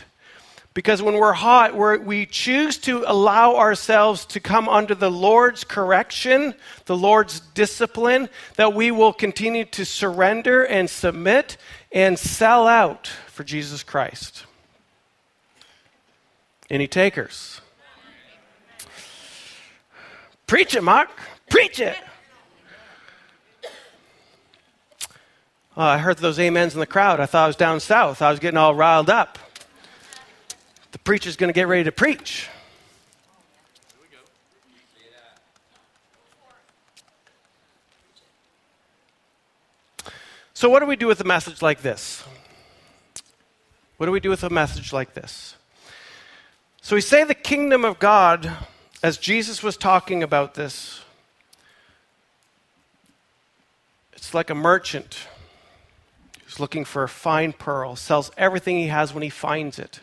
Because 0.73 1.03
when 1.03 1.15
we're 1.15 1.33
hot, 1.33 1.75
we're, 1.75 1.99
we 1.99 2.25
choose 2.25 2.79
to 2.79 3.03
allow 3.05 3.57
ourselves 3.57 4.25
to 4.27 4.39
come 4.39 4.67
under 4.67 4.95
the 4.95 5.11
Lord's 5.11 5.63
correction, 5.63 6.55
the 6.85 6.97
Lord's 6.97 7.41
discipline, 7.53 8.27
that 8.55 8.73
we 8.73 8.89
will 8.89 9.13
continue 9.13 9.65
to 9.65 9.85
surrender 9.85 10.63
and 10.63 10.89
submit 10.89 11.57
and 11.91 12.17
sell 12.17 12.65
out 12.67 13.07
for 13.27 13.43
Jesus 13.43 13.83
Christ. 13.83 14.45
Any 16.71 16.87
takers? 16.87 17.61
Preach 20.53 20.75
it, 20.75 20.83
Mark. 20.83 21.09
Preach 21.49 21.79
it. 21.79 21.97
Uh, 25.75 25.81
I 25.81 25.97
heard 25.97 26.19
those 26.19 26.37
amens 26.37 26.75
in 26.75 26.79
the 26.79 26.85
crowd. 26.85 27.19
I 27.19 27.25
thought 27.25 27.45
I 27.45 27.47
was 27.47 27.55
down 27.55 27.79
south. 27.79 28.21
I 28.21 28.29
was 28.29 28.37
getting 28.37 28.59
all 28.59 28.75
riled 28.75 29.09
up. 29.09 29.39
The 30.91 30.99
preacher's 30.99 31.37
going 31.37 31.47
to 31.47 31.55
get 31.55 31.67
ready 31.67 31.85
to 31.85 31.91
preach. 31.91 32.49
So, 40.53 40.69
what 40.69 40.81
do 40.81 40.85
we 40.85 40.95
do 40.95 41.07
with 41.07 41.19
a 41.19 41.23
message 41.23 41.63
like 41.63 41.81
this? 41.81 42.23
What 43.97 44.05
do 44.05 44.11
we 44.11 44.19
do 44.19 44.29
with 44.29 44.43
a 44.43 44.51
message 44.51 44.93
like 44.93 45.15
this? 45.15 45.55
So, 46.83 46.95
we 46.95 47.01
say 47.01 47.23
the 47.23 47.33
kingdom 47.33 47.83
of 47.83 47.97
God, 47.97 48.55
as 49.03 49.17
Jesus 49.17 49.61
was 49.61 49.75
talking 49.75 50.23
about 50.23 50.53
this, 50.53 51.01
it's 54.13 54.33
like 54.33 54.49
a 54.49 54.55
merchant 54.55 55.27
who's 56.45 56.57
looking 56.57 56.85
for 56.85 57.03
a 57.03 57.09
fine 57.09 57.51
pearl, 57.51 57.97
sells 57.97 58.31
everything 58.37 58.77
he 58.77 58.87
has 58.87 59.13
when 59.13 59.21
he 59.21 59.29
finds 59.29 59.77
it. 59.77 59.99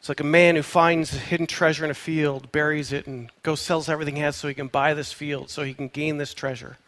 It's 0.00 0.08
like 0.08 0.18
a 0.18 0.24
man 0.24 0.56
who 0.56 0.62
finds 0.62 1.14
a 1.14 1.18
hidden 1.18 1.46
treasure 1.46 1.84
in 1.84 1.90
a 1.92 1.94
field, 1.94 2.50
buries 2.50 2.92
it, 2.92 3.06
and 3.06 3.30
goes 3.44 3.60
sells 3.60 3.88
everything 3.88 4.16
he 4.16 4.22
has 4.22 4.34
so 4.34 4.48
he 4.48 4.54
can 4.54 4.66
buy 4.66 4.92
this 4.92 5.12
field, 5.12 5.48
so 5.48 5.62
he 5.62 5.74
can 5.74 5.86
gain 5.86 6.18
this 6.18 6.34
treasure. 6.34 6.78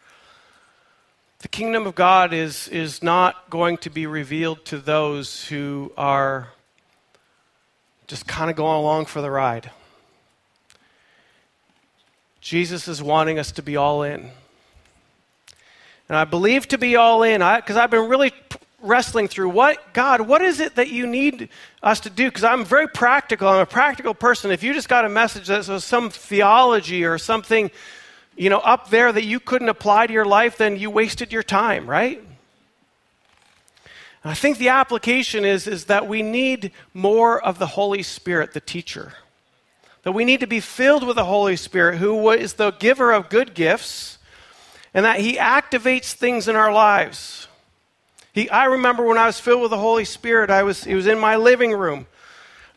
The 1.39 1.47
kingdom 1.47 1.87
of 1.87 1.95
God 1.95 2.33
is, 2.33 2.67
is 2.67 3.01
not 3.01 3.49
going 3.49 3.77
to 3.77 3.89
be 3.89 4.05
revealed 4.07 4.65
to 4.65 4.77
those 4.77 5.45
who 5.45 5.93
are 5.95 6.49
just 8.07 8.27
kind 8.27 8.49
of 8.49 8.57
going 8.57 8.75
along 8.75 9.05
for 9.05 9.21
the 9.21 9.31
ride. 9.31 9.71
Jesus 12.45 12.87
is 12.87 13.01
wanting 13.01 13.39
us 13.39 13.51
to 13.53 13.63
be 13.63 13.75
all 13.75 14.03
in. 14.03 14.29
And 16.07 16.15
I 16.15 16.25
believe 16.25 16.67
to 16.67 16.77
be 16.77 16.95
all 16.95 17.23
in, 17.23 17.39
because 17.39 17.75
I've 17.75 17.89
been 17.89 18.07
really 18.07 18.31
wrestling 18.83 19.27
through 19.27 19.49
what, 19.49 19.93
God, 19.93 20.21
what 20.21 20.43
is 20.43 20.59
it 20.59 20.75
that 20.75 20.89
you 20.89 21.07
need 21.07 21.49
us 21.81 22.01
to 22.01 22.11
do? 22.11 22.27
Because 22.27 22.43
I'm 22.43 22.63
very 22.63 22.87
practical. 22.87 23.47
I'm 23.47 23.61
a 23.61 23.65
practical 23.65 24.13
person. 24.13 24.51
If 24.51 24.61
you 24.61 24.75
just 24.75 24.87
got 24.87 25.05
a 25.05 25.09
message 25.09 25.47
that 25.47 25.67
was 25.67 25.83
some 25.83 26.11
theology 26.11 27.03
or 27.03 27.17
something 27.17 27.71
you 28.37 28.51
know, 28.51 28.59
up 28.59 28.91
there 28.91 29.11
that 29.11 29.23
you 29.23 29.39
couldn't 29.39 29.69
apply 29.69 30.05
to 30.05 30.13
your 30.13 30.25
life, 30.25 30.55
then 30.55 30.77
you 30.77 30.91
wasted 30.91 31.33
your 31.33 31.41
time, 31.41 31.89
right? 31.89 32.19
And 34.23 34.31
I 34.31 34.35
think 34.35 34.59
the 34.59 34.69
application 34.69 35.45
is, 35.45 35.65
is 35.65 35.85
that 35.85 36.07
we 36.07 36.21
need 36.21 36.71
more 36.93 37.43
of 37.43 37.57
the 37.57 37.65
Holy 37.65 38.03
Spirit, 38.03 38.53
the 38.53 38.59
teacher. 38.59 39.13
That 40.05 40.13
we 40.13 40.23
need 40.23 40.39
to 40.39 40.47
be 40.47 40.59
filled 40.59 41.05
with 41.05 41.15
the 41.15 41.25
Holy 41.25 41.55
Spirit, 41.55 41.97
who 41.97 42.29
is 42.29 42.53
the 42.53 42.71
giver 42.71 43.11
of 43.11 43.27
good 43.27 43.55
gifts, 43.55 44.19
and 44.93 45.03
that 45.03 45.19
He 45.19 45.35
activates 45.35 46.13
things 46.13 46.47
in 46.47 46.55
our 46.55 46.71
lives. 46.71 47.47
He, 48.31 48.47
I 48.49 48.65
remember 48.65 49.03
when 49.03 49.17
I 49.17 49.25
was 49.25 49.39
filled 49.39 49.63
with 49.63 49.71
the 49.71 49.79
Holy 49.79 50.05
Spirit, 50.05 50.51
I 50.51 50.61
was, 50.61 50.85
it 50.85 50.93
was 50.93 51.07
in 51.07 51.17
my 51.17 51.37
living 51.37 51.71
room. 51.71 52.05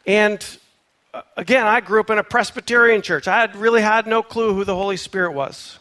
And 0.07 0.45
uh, 1.13 1.21
again, 1.37 1.67
I 1.67 1.81
grew 1.81 2.01
up 2.01 2.09
in 2.09 2.17
a 2.17 2.25
Presbyterian 2.25 3.03
church. 3.03 3.29
I 3.29 3.41
had 3.41 3.55
really 3.57 3.83
had 3.83 4.07
no 4.07 4.23
clue 4.23 4.55
who 4.55 4.65
the 4.65 4.75
Holy 4.75 4.97
Spirit 4.97 5.33
was. 5.33 5.79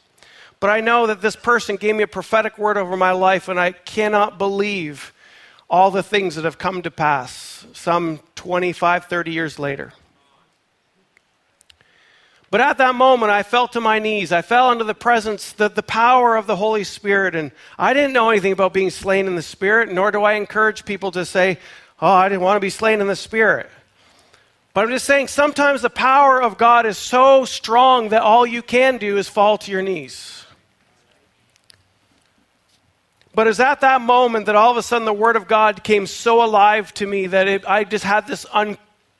But 0.60 0.70
I 0.70 0.82
know 0.82 1.08
that 1.08 1.22
this 1.22 1.38
person 1.38 1.78
gave 1.78 1.96
me 1.96 2.04
a 2.04 2.08
prophetic 2.08 2.58
word 2.58 2.76
over 2.76 2.98
my 2.98 3.12
life, 3.14 3.48
and 3.48 3.58
I 3.58 3.72
cannot 3.72 4.38
believe 4.38 5.14
all 5.70 5.92
the 5.92 6.04
things 6.04 6.36
that 6.36 6.44
have 6.44 6.58
come 6.58 6.82
to 6.82 6.92
pass 6.92 7.66
some 7.72 8.20
25, 8.36 9.06
30 9.06 9.32
years 9.32 9.60
later. 9.60 9.94
But 12.50 12.62
at 12.62 12.78
that 12.78 12.96
moment, 12.96 13.32
I 13.32 13.44
fell 13.44 13.68
to 13.70 13.82
my 13.82 14.00
knees. 14.00 14.32
I 14.32 14.42
fell 14.42 14.70
under 14.70 14.86
the 14.86 14.96
presence, 14.96 15.52
the, 15.52 15.70
the 15.70 15.84
power 15.84 16.38
of 16.38 16.48
the 16.48 16.56
Holy 16.56 16.86
Spirit. 16.86 17.36
And 17.36 17.52
I 17.78 17.94
didn't 17.94 18.14
know 18.14 18.30
anything 18.30 18.54
about 18.54 18.74
being 18.74 18.90
slain 18.90 19.28
in 19.28 19.36
the 19.36 19.42
Spirit, 19.42 19.92
nor 19.92 20.12
do 20.12 20.24
I 20.24 20.34
encourage 20.34 20.86
people 20.86 21.12
to 21.12 21.26
say, 21.26 21.60
Oh, 22.00 22.12
I 22.12 22.30
didn't 22.30 22.42
want 22.42 22.58
to 22.58 22.62
be 22.62 22.70
slain 22.70 23.02
in 23.02 23.08
the 23.08 23.16
Spirit. 23.16 23.70
But 24.74 24.84
I'm 24.84 24.92
just 24.92 25.06
saying, 25.06 25.30
sometimes 25.30 25.82
the 25.82 25.90
power 25.90 26.40
of 26.40 26.60
God 26.60 26.86
is 26.86 27.00
so 27.00 27.46
strong 27.46 28.10
that 28.10 28.22
all 28.22 28.46
you 28.46 28.62
can 28.62 28.98
do 28.98 29.18
is 29.18 29.28
fall 29.28 29.58
to 29.58 29.72
your 29.72 29.82
knees. 29.82 30.46
But 33.34 33.48
it's 33.48 33.60
at 33.60 33.82
that 33.82 34.02
moment 34.02 34.46
that 34.46 34.56
all 34.56 34.70
of 34.70 34.78
a 34.78 34.84
sudden 34.84 35.06
the 35.06 35.14
Word 35.14 35.36
of 35.36 35.48
God 35.48 35.84
came 35.84 36.06
so 36.06 36.44
alive 36.44 36.94
to 36.96 37.08
me 37.08 37.26
that 37.26 37.48
it, 37.48 37.68
I 37.68 37.84
just 37.84 38.04
had 38.04 38.28
this 38.28 38.46
un, 38.52 38.78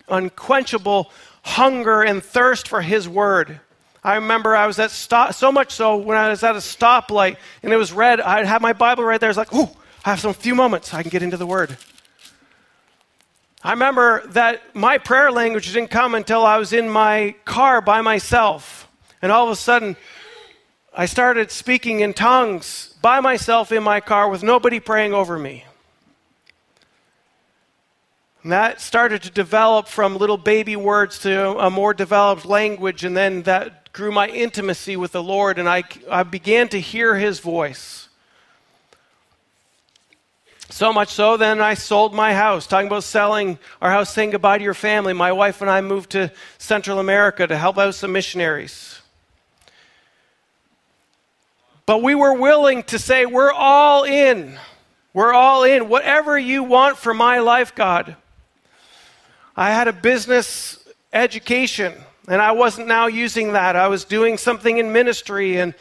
unquenchable 0.08 1.12
hunger 1.48 2.02
and 2.04 2.22
thirst 2.22 2.68
for 2.68 2.82
His 2.82 3.08
Word. 3.08 3.60
I 4.04 4.16
remember 4.16 4.56
I 4.56 4.68
was 4.68 4.80
at 4.80 4.92
stop, 4.92 5.34
so 5.34 5.52
much 5.52 5.72
so 5.72 5.96
when 5.98 6.18
I 6.18 6.30
was 6.30 6.44
at 6.44 6.56
a 6.56 6.60
stoplight 6.60 7.38
and 7.64 7.74
it 7.74 7.78
was 7.78 7.92
red, 7.92 8.20
I 8.22 8.44
had 8.44 8.62
my 8.62 8.74
Bible 8.74 9.04
right 9.04 9.20
there. 9.20 9.28
I 9.28 9.32
was 9.32 9.38
like, 9.38 9.54
"Ooh, 9.54 9.70
I 10.06 10.10
have 10.12 10.20
some 10.20 10.34
few 10.34 10.56
moments 10.56 10.94
I 10.94 11.02
can 11.02 11.10
get 11.10 11.24
into 11.24 11.38
the 11.38 11.48
Word." 11.48 11.78
I 13.64 13.72
remember 13.72 14.26
that 14.28 14.76
my 14.76 14.98
prayer 14.98 15.32
language 15.32 15.74
didn't 15.74 15.90
come 15.90 16.16
until 16.16 16.46
I 16.46 16.58
was 16.58 16.74
in 16.74 16.90
my 16.90 17.36
car 17.44 17.82
by 17.82 18.02
myself. 18.02 18.88
And 19.22 19.32
all 19.32 19.46
of 19.46 19.52
a 19.52 19.56
sudden, 19.56 19.98
I 20.96 21.06
started 21.06 21.52
speaking 21.52 22.02
in 22.02 22.14
tongues 22.14 22.96
by 23.02 23.20
myself 23.20 23.72
in 23.72 23.84
my 23.84 24.00
car 24.00 24.30
with 24.30 24.44
nobody 24.44 24.80
praying 24.80 25.14
over 25.14 25.38
me. 25.40 25.66
And 28.44 28.52
that 28.52 28.80
started 28.82 29.24
to 29.24 29.32
develop 29.32 29.88
from 29.88 30.18
little 30.18 30.38
baby 30.38 30.76
words 30.76 31.20
to 31.20 31.58
a 31.58 31.70
more 31.70 31.94
developed 31.94 32.46
language, 32.46 33.04
and 33.04 33.18
then 33.18 33.44
that 33.44 33.92
grew 33.92 34.12
my 34.12 34.28
intimacy 34.28 34.96
with 34.96 35.12
the 35.12 35.24
Lord, 35.24 35.60
and 35.60 35.68
I, 35.68 35.84
I 36.10 36.24
began 36.24 36.70
to 36.70 36.80
hear 36.80 37.16
his 37.16 37.40
voice. 37.40 38.08
So 40.70 40.92
much 40.92 41.10
so, 41.10 41.38
then 41.38 41.62
I 41.62 41.74
sold 41.74 42.14
my 42.14 42.34
house. 42.34 42.68
Talking 42.68 42.88
about 42.88 43.04
selling 43.04 43.58
our 43.82 43.90
house, 43.90 44.14
saying 44.14 44.32
goodbye 44.32 44.58
to 44.58 44.64
your 44.64 44.74
family. 44.74 45.14
My 45.14 45.32
wife 45.32 45.62
and 45.62 45.70
I 45.70 45.82
moved 45.82 46.12
to 46.12 46.32
Central 46.58 47.00
America 47.00 47.48
to 47.48 47.58
help 47.58 47.78
out 47.78 47.96
some 47.96 48.12
missionaries. 48.12 49.02
But 51.86 52.04
we 52.04 52.16
were 52.16 52.34
willing 52.34 52.84
to 52.84 53.00
say, 53.00 53.26
We're 53.26 53.52
all 53.52 54.04
in. 54.04 54.60
We're 55.14 55.34
all 55.34 55.64
in. 55.64 55.88
Whatever 55.88 56.38
you 56.38 56.64
want 56.64 56.98
for 56.98 57.14
my 57.14 57.40
life, 57.40 57.74
God. 57.74 58.18
I 59.58 59.72
had 59.72 59.88
a 59.88 59.94
business 59.94 60.88
education, 61.12 61.94
and 62.28 62.42
I 62.42 62.52
wasn't 62.52 62.88
now 62.88 63.08
using 63.08 63.54
that. 63.54 63.76
I 63.76 63.88
was 63.88 64.06
doing 64.06 64.38
something 64.38 64.78
in 64.78 64.94
ministry, 64.94 65.58
and, 65.58 65.74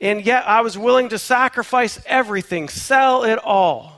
and 0.00 0.24
yet 0.24 0.46
I 0.46 0.60
was 0.60 0.78
willing 0.78 1.08
to 1.10 1.18
sacrifice 1.18 2.00
everything, 2.06 2.68
sell 2.68 3.24
it 3.24 3.38
all 3.38 3.94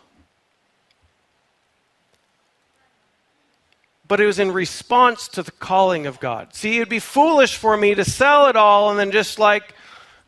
but 4.09 4.20
it 4.20 4.27
was 4.27 4.38
in 4.38 4.53
response 4.53 5.29
to 5.29 5.42
the 5.42 5.51
calling 5.51 6.07
of 6.07 6.20
God. 6.20 6.55
See, 6.55 6.77
it'd 6.77 6.88
be 6.88 6.99
foolish 6.99 7.57
for 7.57 7.77
me 7.77 7.94
to 7.94 8.05
sell 8.05 8.46
it 8.46 8.57
all 8.57 8.90
and 8.90 8.99
then 8.99 9.11
just 9.11 9.38
like 9.38 9.75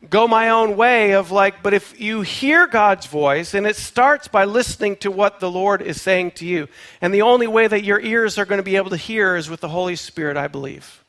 go 0.07 0.27
my 0.27 0.49
own 0.49 0.77
way 0.77 1.11
of 1.13 1.31
like, 1.31 1.61
but 1.61 1.73
if 1.73 1.99
you 1.99 2.21
hear 2.21 2.67
God's 2.67 3.05
voice, 3.05 3.53
and 3.53 3.67
it 3.67 3.75
starts 3.75 4.27
by 4.27 4.45
listening 4.45 4.95
to 4.97 5.11
what 5.11 5.39
the 5.39 5.51
Lord 5.51 5.81
is 5.81 6.01
saying 6.01 6.31
to 6.31 6.45
you, 6.45 6.67
and 7.01 7.13
the 7.13 7.21
only 7.21 7.47
way 7.47 7.67
that 7.67 7.83
your 7.83 7.99
ears 7.99 8.37
are 8.37 8.45
going 8.45 8.59
to 8.59 8.63
be 8.63 8.77
able 8.77 8.91
to 8.91 8.97
hear 8.97 9.35
is 9.35 9.49
with 9.49 9.59
the 9.59 9.69
Holy 9.69 9.95
Spirit, 9.95 10.37
I 10.37 10.47
believe. 10.47 11.03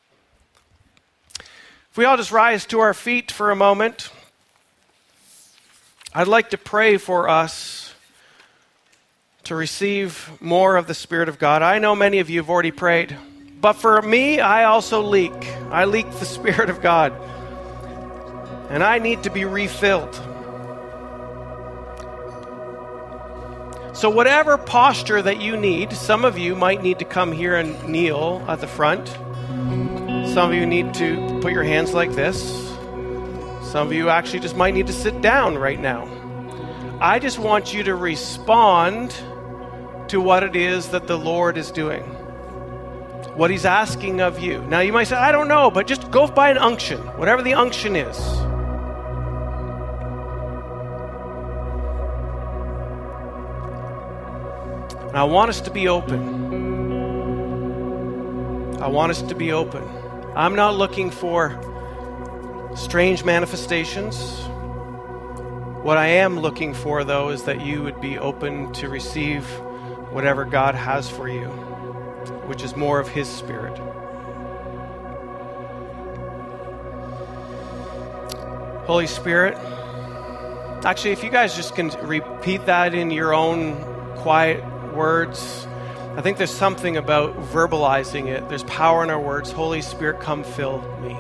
If 1.91 1.97
we 1.97 2.05
all 2.05 2.17
just 2.17 2.33
rise 2.33 2.67
to 2.67 2.81
our 2.81 2.95
feet 2.95 3.31
for 3.31 3.51
a 3.51 3.57
moment, 3.57 4.11
I'd 6.13 6.29
like 6.29 6.51
to 6.51 6.59
pray 6.59 6.97
for 6.97 7.29
us 7.29 7.95
to 9.45 9.55
receive 9.55 10.31
more 10.41 10.77
of 10.77 10.87
the 10.87 10.95
Spirit 10.95 11.29
of 11.29 11.39
God. 11.39 11.63
I 11.63 11.79
know 11.79 11.95
many 11.95 12.19
of 12.19 12.31
you 12.31 12.41
have 12.41 12.51
already 12.51 12.71
prayed, 12.71 13.17
but 13.61 13.75
for 13.75 14.01
me, 14.03 14.41
I 14.41 14.65
also 14.65 15.03
leak. 15.03 15.33
I 15.71 15.85
leak 15.85 16.11
the 16.11 16.25
Spirit 16.25 16.71
of 16.71 16.81
God, 16.81 17.13
and 18.71 18.85
I 18.85 18.99
need 18.99 19.25
to 19.25 19.31
be 19.31 19.45
refilled. 19.45 20.15
So, 23.93 24.09
whatever 24.09 24.57
posture 24.57 25.21
that 25.21 25.43
you 25.43 25.57
need, 25.57 25.93
some 25.93 26.25
of 26.25 26.39
you 26.39 26.55
might 26.55 26.83
need 26.83 27.01
to 27.01 27.05
come 27.05 27.33
here 27.33 27.57
and 27.57 27.87
kneel 27.87 28.43
at 28.49 28.61
the 28.61 28.67
front. 28.67 29.09
Some 30.33 30.51
of 30.51 30.55
you 30.55 30.65
need 30.65 30.95
to 30.95 31.41
put 31.43 31.53
your 31.53 31.65
hands 31.65 31.93
like 31.93 32.13
this. 32.13 32.41
Some 33.71 33.89
of 33.89 33.93
you 33.93 34.09
actually 34.09 34.41
just 34.41 34.57
might 34.57 34.73
need 34.73 34.87
to 34.87 34.93
sit 34.93 35.21
down 35.21 35.59
right 35.59 35.79
now. 35.79 36.09
I 37.01 37.19
just 37.19 37.39
want 37.39 37.75
you 37.75 37.83
to 37.83 37.95
respond 37.95 39.11
to 40.09 40.21
what 40.21 40.45
it 40.45 40.55
is 40.55 40.89
that 40.91 41.07
the 41.07 41.19
Lord 41.19 41.59
is 41.59 41.71
doing, 41.71 42.03
what 43.35 43.51
He's 43.51 43.65
asking 43.65 44.21
of 44.21 44.39
you. 44.39 44.61
Now, 44.63 44.81
you 44.81 44.93
might 44.93 45.09
say, 45.09 45.17
I 45.17 45.33
don't 45.33 45.49
know, 45.49 45.71
but 45.71 45.87
just 45.87 46.11
go 46.11 46.27
by 46.27 46.51
an 46.51 46.59
unction, 46.59 46.99
whatever 47.19 47.43
the 47.43 47.55
unction 47.55 47.97
is. 47.97 48.17
And 55.11 55.19
I 55.19 55.25
want 55.25 55.49
us 55.49 55.61
to 55.63 55.73
be 55.73 55.89
open. 55.89 56.71
I 58.81 58.87
want 58.87 59.11
us 59.11 59.23
to 59.23 59.35
be 59.35 59.51
open. 59.51 59.83
I'm 60.37 60.55
not 60.55 60.77
looking 60.77 61.11
for 61.11 61.61
strange 62.77 63.25
manifestations. 63.25 64.41
What 65.83 65.97
I 65.97 66.07
am 66.07 66.39
looking 66.39 66.75
for, 66.75 67.03
though, 67.03 67.31
is 67.31 67.43
that 67.43 67.61
you 67.61 67.83
would 67.83 68.01
be 68.01 68.19
open 68.19 68.73
to 68.75 68.89
receive 68.89 69.45
whatever 70.13 70.45
God 70.45 70.77
has 70.77 71.11
for 71.11 71.29
you, 71.29 71.49
which 72.47 72.63
is 72.63 72.77
more 72.77 73.01
of 73.01 73.09
His 73.09 73.29
Spirit. 73.29 73.77
Holy 78.87 79.09
Spirit, 79.09 79.57
actually, 80.85 81.11
if 81.11 81.25
you 81.25 81.31
guys 81.31 81.57
just 81.57 81.75
can 81.75 81.89
repeat 82.07 82.67
that 82.67 82.95
in 82.95 83.11
your 83.11 83.35
own 83.35 83.75
quiet 84.19 84.63
words, 84.93 85.67
I 86.17 86.23
think 86.23 86.39
there's 86.39 86.51
something 86.51 86.97
about 86.97 87.37
verbalizing 87.53 88.27
it. 88.27 88.49
There's 88.49 88.65
power 88.65 89.05
in 89.05 89.11
our 89.11 89.21
words. 89.21 89.53
Holy 89.53 89.81
Spirit, 89.81 90.21
come 90.21 90.43
fill 90.43 90.81
me. 91.01 91.17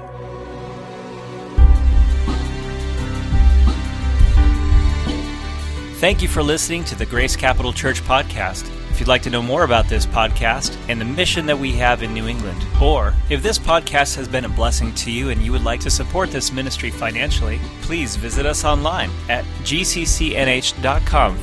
Thank 6.00 6.22
you 6.22 6.28
for 6.28 6.42
listening 6.42 6.84
to 6.84 6.94
the 6.94 7.06
Grace 7.06 7.36
Capital 7.36 7.72
Church 7.72 8.02
podcast. 8.02 8.68
If 8.90 8.98
you'd 8.98 9.08
like 9.08 9.22
to 9.22 9.30
know 9.30 9.42
more 9.42 9.64
about 9.64 9.86
this 9.86 10.06
podcast 10.06 10.76
and 10.88 11.00
the 11.00 11.04
mission 11.04 11.46
that 11.46 11.58
we 11.58 11.72
have 11.72 12.02
in 12.02 12.12
New 12.12 12.26
England, 12.26 12.64
or 12.80 13.14
if 13.28 13.42
this 13.42 13.58
podcast 13.58 14.16
has 14.16 14.26
been 14.26 14.44
a 14.44 14.48
blessing 14.48 14.94
to 14.94 15.10
you 15.10 15.30
and 15.30 15.42
you 15.42 15.52
would 15.52 15.62
like 15.62 15.80
to 15.80 15.90
support 15.90 16.30
this 16.30 16.52
ministry 16.52 16.90
financially, 16.90 17.60
please 17.82 18.16
visit 18.16 18.44
us 18.44 18.64
online 18.64 19.10
at 19.28 19.44
gccnh.com 19.62 21.38